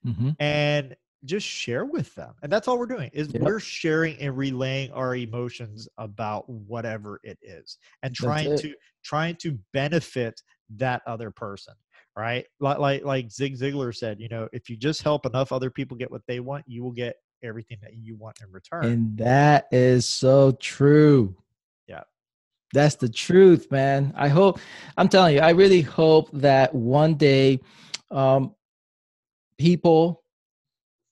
Mhm. 0.03 0.35
and 0.39 0.95
just 1.23 1.47
share 1.47 1.85
with 1.85 2.13
them 2.13 2.35
and 2.43 2.51
that's 2.51 2.67
all 2.67 2.77
we're 2.77 2.85
doing 2.85 3.09
is 3.13 3.31
Yep. 3.33 3.41
we're 3.41 3.59
sharing 3.59 4.15
and 4.19 4.37
relaying 4.37 4.91
our 4.91 5.15
emotions 5.15 5.87
about 5.97 6.47
whatever 6.47 7.19
it 7.23 7.39
is 7.41 7.79
and 8.03 8.13
trying 8.13 8.53
to 8.55 8.75
trying 9.03 9.35
to 9.35 9.57
benefit 9.73 10.39
that 10.69 11.01
other 11.07 11.31
person 11.31 11.73
right 12.15 12.45
like, 12.59 12.77
like 12.77 13.03
like 13.03 13.31
zig 13.31 13.55
ziglar 13.57 13.95
said 13.95 14.19
you 14.19 14.29
know 14.29 14.47
if 14.53 14.69
you 14.69 14.77
just 14.77 15.01
help 15.01 15.25
enough 15.25 15.51
other 15.51 15.71
people 15.71 15.97
get 15.97 16.11
what 16.11 16.21
they 16.27 16.39
want 16.39 16.63
you 16.67 16.83
will 16.83 16.91
get 16.91 17.15
everything 17.45 17.77
that 17.81 17.95
you 17.95 18.15
want 18.15 18.37
in 18.41 18.51
return 18.51 18.85
And 18.85 19.17
that 19.17 19.67
is 19.71 20.05
so 20.05 20.51
true. 20.53 21.35
Yeah. 21.87 22.03
That's 22.73 22.95
the 22.95 23.09
truth, 23.09 23.71
man. 23.71 24.13
I 24.17 24.27
hope, 24.27 24.59
I'm 24.97 25.07
telling 25.07 25.35
you, 25.35 25.41
I 25.41 25.51
really 25.51 25.81
hope 25.81 26.29
that 26.33 26.73
one 26.73 27.15
day 27.15 27.61
um, 28.11 28.53
people, 29.57 30.23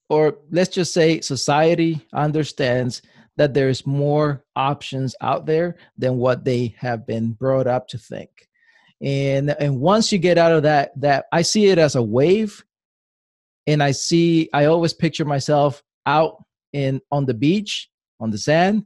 or 0.09 0.39
let's 0.51 0.73
just 0.73 0.93
say 0.93 1.21
society, 1.21 2.05
understands 2.13 3.01
that 3.37 3.53
there's 3.53 3.87
more 3.87 4.43
options 4.55 5.15
out 5.21 5.45
there 5.45 5.77
than 5.97 6.17
what 6.17 6.43
they 6.43 6.75
have 6.77 7.07
been 7.07 7.31
brought 7.31 7.67
up 7.67 7.87
to 7.87 7.97
think. 7.97 8.29
And 9.01 9.49
and 9.59 9.79
once 9.79 10.11
you 10.11 10.19
get 10.19 10.37
out 10.37 10.51
of 10.53 10.63
that, 10.63 10.91
that 11.01 11.25
I 11.31 11.41
see 11.41 11.67
it 11.67 11.77
as 11.77 11.95
a 11.95 12.01
wave. 12.01 12.63
And 13.65 13.81
I 13.81 13.91
see, 13.91 14.49
I 14.53 14.65
always 14.65 14.93
picture 14.93 15.25
myself 15.25 15.83
out 16.05 16.43
in 16.73 17.01
on 17.11 17.25
the 17.25 17.33
beach 17.33 17.89
on 18.19 18.31
the 18.31 18.37
sand 18.37 18.85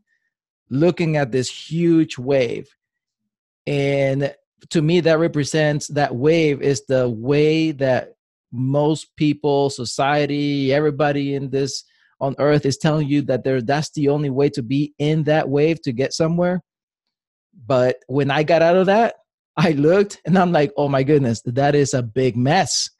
looking 0.69 1.17
at 1.17 1.31
this 1.31 1.49
huge 1.49 2.17
wave 2.17 2.67
and 3.65 4.33
to 4.69 4.81
me 4.81 4.99
that 4.99 5.19
represents 5.19 5.87
that 5.87 6.15
wave 6.15 6.61
is 6.61 6.85
the 6.87 7.09
way 7.09 7.71
that 7.71 8.13
most 8.51 9.15
people 9.15 9.69
society 9.69 10.73
everybody 10.73 11.35
in 11.35 11.49
this 11.49 11.83
on 12.19 12.35
earth 12.39 12.65
is 12.65 12.77
telling 12.77 13.07
you 13.07 13.21
that 13.23 13.43
there 13.43 13.61
that's 13.61 13.91
the 13.91 14.09
only 14.09 14.29
way 14.29 14.49
to 14.49 14.63
be 14.63 14.93
in 14.97 15.23
that 15.23 15.49
wave 15.49 15.81
to 15.83 15.91
get 15.91 16.13
somewhere. 16.13 16.63
But 17.65 17.97
when 18.07 18.31
I 18.31 18.43
got 18.43 18.61
out 18.61 18.75
of 18.75 18.87
that, 18.87 19.15
I 19.57 19.71
looked 19.71 20.21
and 20.25 20.37
I'm 20.37 20.51
like, 20.51 20.71
oh 20.77 20.87
my 20.87 21.01
goodness, 21.01 21.41
that 21.45 21.73
is 21.73 21.95
a 21.95 22.03
big 22.03 22.37
mess. 22.37 22.91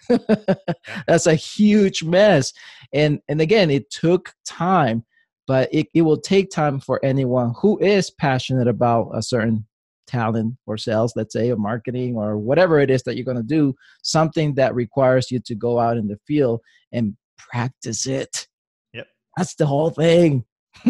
That's 1.08 1.28
a 1.28 1.36
huge 1.36 2.04
mess. 2.04 2.52
And 2.92 3.20
and 3.28 3.40
again, 3.40 3.70
it 3.70 3.92
took 3.92 4.34
time, 4.44 5.06
but 5.46 5.70
it, 5.72 5.88
it 5.94 6.02
will 6.02 6.20
take 6.20 6.50
time 6.50 6.80
for 6.80 7.00
anyone 7.06 7.54
who 7.62 7.78
is 7.80 8.10
passionate 8.10 8.68
about 8.68 9.12
a 9.14 9.22
certain 9.22 9.68
talent 10.08 10.56
or 10.66 10.78
sales, 10.78 11.14
let's 11.16 11.34
say, 11.34 11.52
or 11.52 11.58
marketing 11.58 12.16
or 12.16 12.38
whatever 12.38 12.80
it 12.80 12.90
is 12.90 13.04
that 13.04 13.16
you're 13.16 13.26
going 13.26 13.38
to 13.38 13.44
do, 13.44 13.76
something 14.02 14.56
that 14.56 14.74
requires 14.74 15.30
you 15.30 15.40
to 15.42 15.54
go 15.54 15.80
out 15.80 15.98
in 15.98 16.08
the 16.08 16.18
field 16.26 16.62
and 16.92 17.16
practice 17.38 18.08
it. 18.08 18.48
Yep. 18.94 19.08
That's 19.36 19.56
the 19.56 19.68
whole 19.68 19.92
thing. 19.92 20.46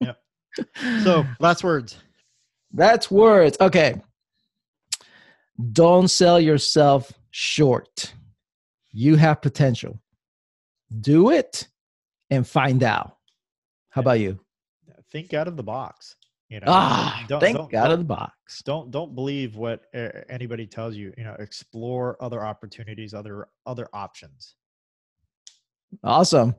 yep. 0.00 0.18
So, 1.02 1.26
last 1.40 1.62
words. 1.62 1.98
That's 2.72 3.10
words. 3.10 3.56
Okay. 3.60 4.00
Don't 5.72 6.08
sell 6.08 6.40
yourself 6.40 7.12
short. 7.30 8.14
You 8.92 9.16
have 9.16 9.42
potential. 9.42 10.00
Do 11.00 11.30
it 11.30 11.68
and 12.30 12.46
find 12.46 12.82
out. 12.82 13.16
How 13.90 14.00
about 14.00 14.20
you? 14.20 14.40
Think 15.10 15.34
out 15.34 15.48
of 15.48 15.56
the 15.56 15.62
box. 15.62 16.16
You 16.48 16.58
know, 16.58 16.66
ah, 16.66 17.24
don't, 17.28 17.40
think 17.40 17.56
don't, 17.56 17.74
out 17.74 17.84
don't, 17.84 17.92
of 17.92 17.98
the 18.00 18.04
box. 18.04 18.62
Don't 18.62 18.90
don't 18.90 19.14
believe 19.14 19.54
what 19.54 19.84
anybody 20.28 20.66
tells 20.66 20.96
you. 20.96 21.14
You 21.16 21.22
know, 21.22 21.36
explore 21.38 22.16
other 22.20 22.44
opportunities, 22.44 23.14
other 23.14 23.46
other 23.66 23.88
options. 23.92 24.56
Awesome. 26.02 26.54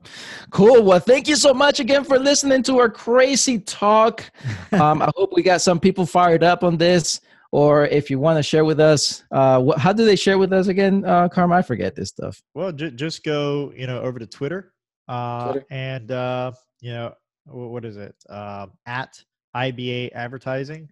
Cool. 0.50 0.82
Well, 0.82 1.00
thank 1.00 1.28
you 1.28 1.36
so 1.36 1.52
much 1.52 1.80
again 1.80 2.04
for 2.04 2.18
listening 2.18 2.62
to 2.64 2.78
our 2.78 2.90
crazy 2.90 3.58
talk. 3.58 4.30
Um, 4.72 5.02
I 5.02 5.10
hope 5.16 5.34
we 5.34 5.42
got 5.42 5.60
some 5.60 5.78
people 5.78 6.06
fired 6.06 6.42
up 6.42 6.64
on 6.64 6.78
this 6.78 7.20
or 7.52 7.86
if 7.86 8.10
you 8.10 8.18
want 8.18 8.38
to 8.38 8.42
share 8.42 8.64
with 8.64 8.80
us, 8.80 9.22
uh, 9.30 9.60
what, 9.60 9.78
how 9.78 9.92
do 9.92 10.04
they 10.04 10.16
share 10.16 10.38
with 10.38 10.52
us 10.52 10.66
again, 10.66 11.04
uh, 11.04 11.28
Carm? 11.28 11.52
I 11.52 11.62
forget 11.62 11.94
this 11.94 12.08
stuff. 12.08 12.42
Well, 12.54 12.72
j- 12.72 12.90
just 12.90 13.22
go, 13.22 13.72
you 13.76 13.86
know, 13.86 14.00
over 14.00 14.18
to 14.18 14.26
Twitter, 14.26 14.72
uh, 15.08 15.52
Twitter. 15.52 15.66
and 15.70 16.10
uh, 16.10 16.52
you 16.80 16.92
know, 16.92 17.14
what 17.46 17.84
is 17.84 17.96
it? 17.96 18.14
Uh, 18.28 18.66
at 18.86 19.22
IBA 19.54 20.10
Advertising, 20.14 20.88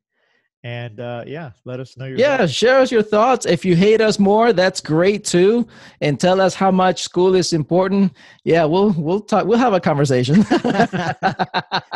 and 0.63 1.01
uh, 1.01 1.25
yeah 1.27 1.53
let 1.65 1.81
us 1.81 1.97
know 1.97 2.05
your 2.05 2.19
yeah 2.19 2.37
thoughts. 2.39 2.53
share 2.53 2.79
us 2.81 2.93
your 2.93 3.03
thoughts. 3.03 3.47
If 3.47 3.65
you 3.65 3.75
hate 3.75 4.01
us 4.01 4.19
more 4.19 4.53
that's 4.53 4.81
great 4.81 5.25
too. 5.25 5.67
And 6.01 6.21
tell 6.21 6.41
us 6.41 6.55
how 6.55 6.71
much 6.71 7.03
school 7.03 7.35
is 7.35 7.53
important. 7.53 8.13
Yeah 8.45 8.65
we'll 8.65 8.93
we'll 8.93 9.21
talk 9.21 9.47
we'll 9.47 9.59
have 9.59 9.73
a 9.73 9.81
conversation. 9.81 10.45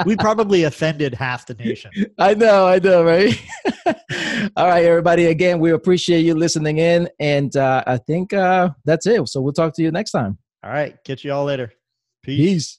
We 0.06 0.16
probably 0.16 0.64
offended 0.70 1.14
half 1.14 1.46
the 1.46 1.54
nation. 1.54 1.90
I 2.18 2.34
know 2.34 2.66
i 2.66 2.78
know 2.78 3.04
right? 3.04 3.40
All 4.56 4.66
right 4.68 4.84
everybody. 4.84 5.26
Again 5.26 5.60
we 5.60 5.72
appreciate 5.72 6.20
you 6.20 6.34
listening 6.34 6.78
in. 6.78 7.08
And 7.20 7.54
uh, 7.56 7.84
i 7.86 7.98
think 7.98 8.32
uh, 8.32 8.70
that's 8.84 9.06
it. 9.06 9.28
So 9.28 9.40
we'll 9.40 9.52
talk 9.52 9.74
to 9.74 9.82
you 9.82 9.90
next 9.90 10.12
time. 10.12 10.38
All 10.64 10.70
right. 10.70 10.96
Catch 11.04 11.24
you 11.24 11.32
all 11.32 11.44
later. 11.44 11.72
Peace, 12.22 12.38
Peace. 12.38 12.78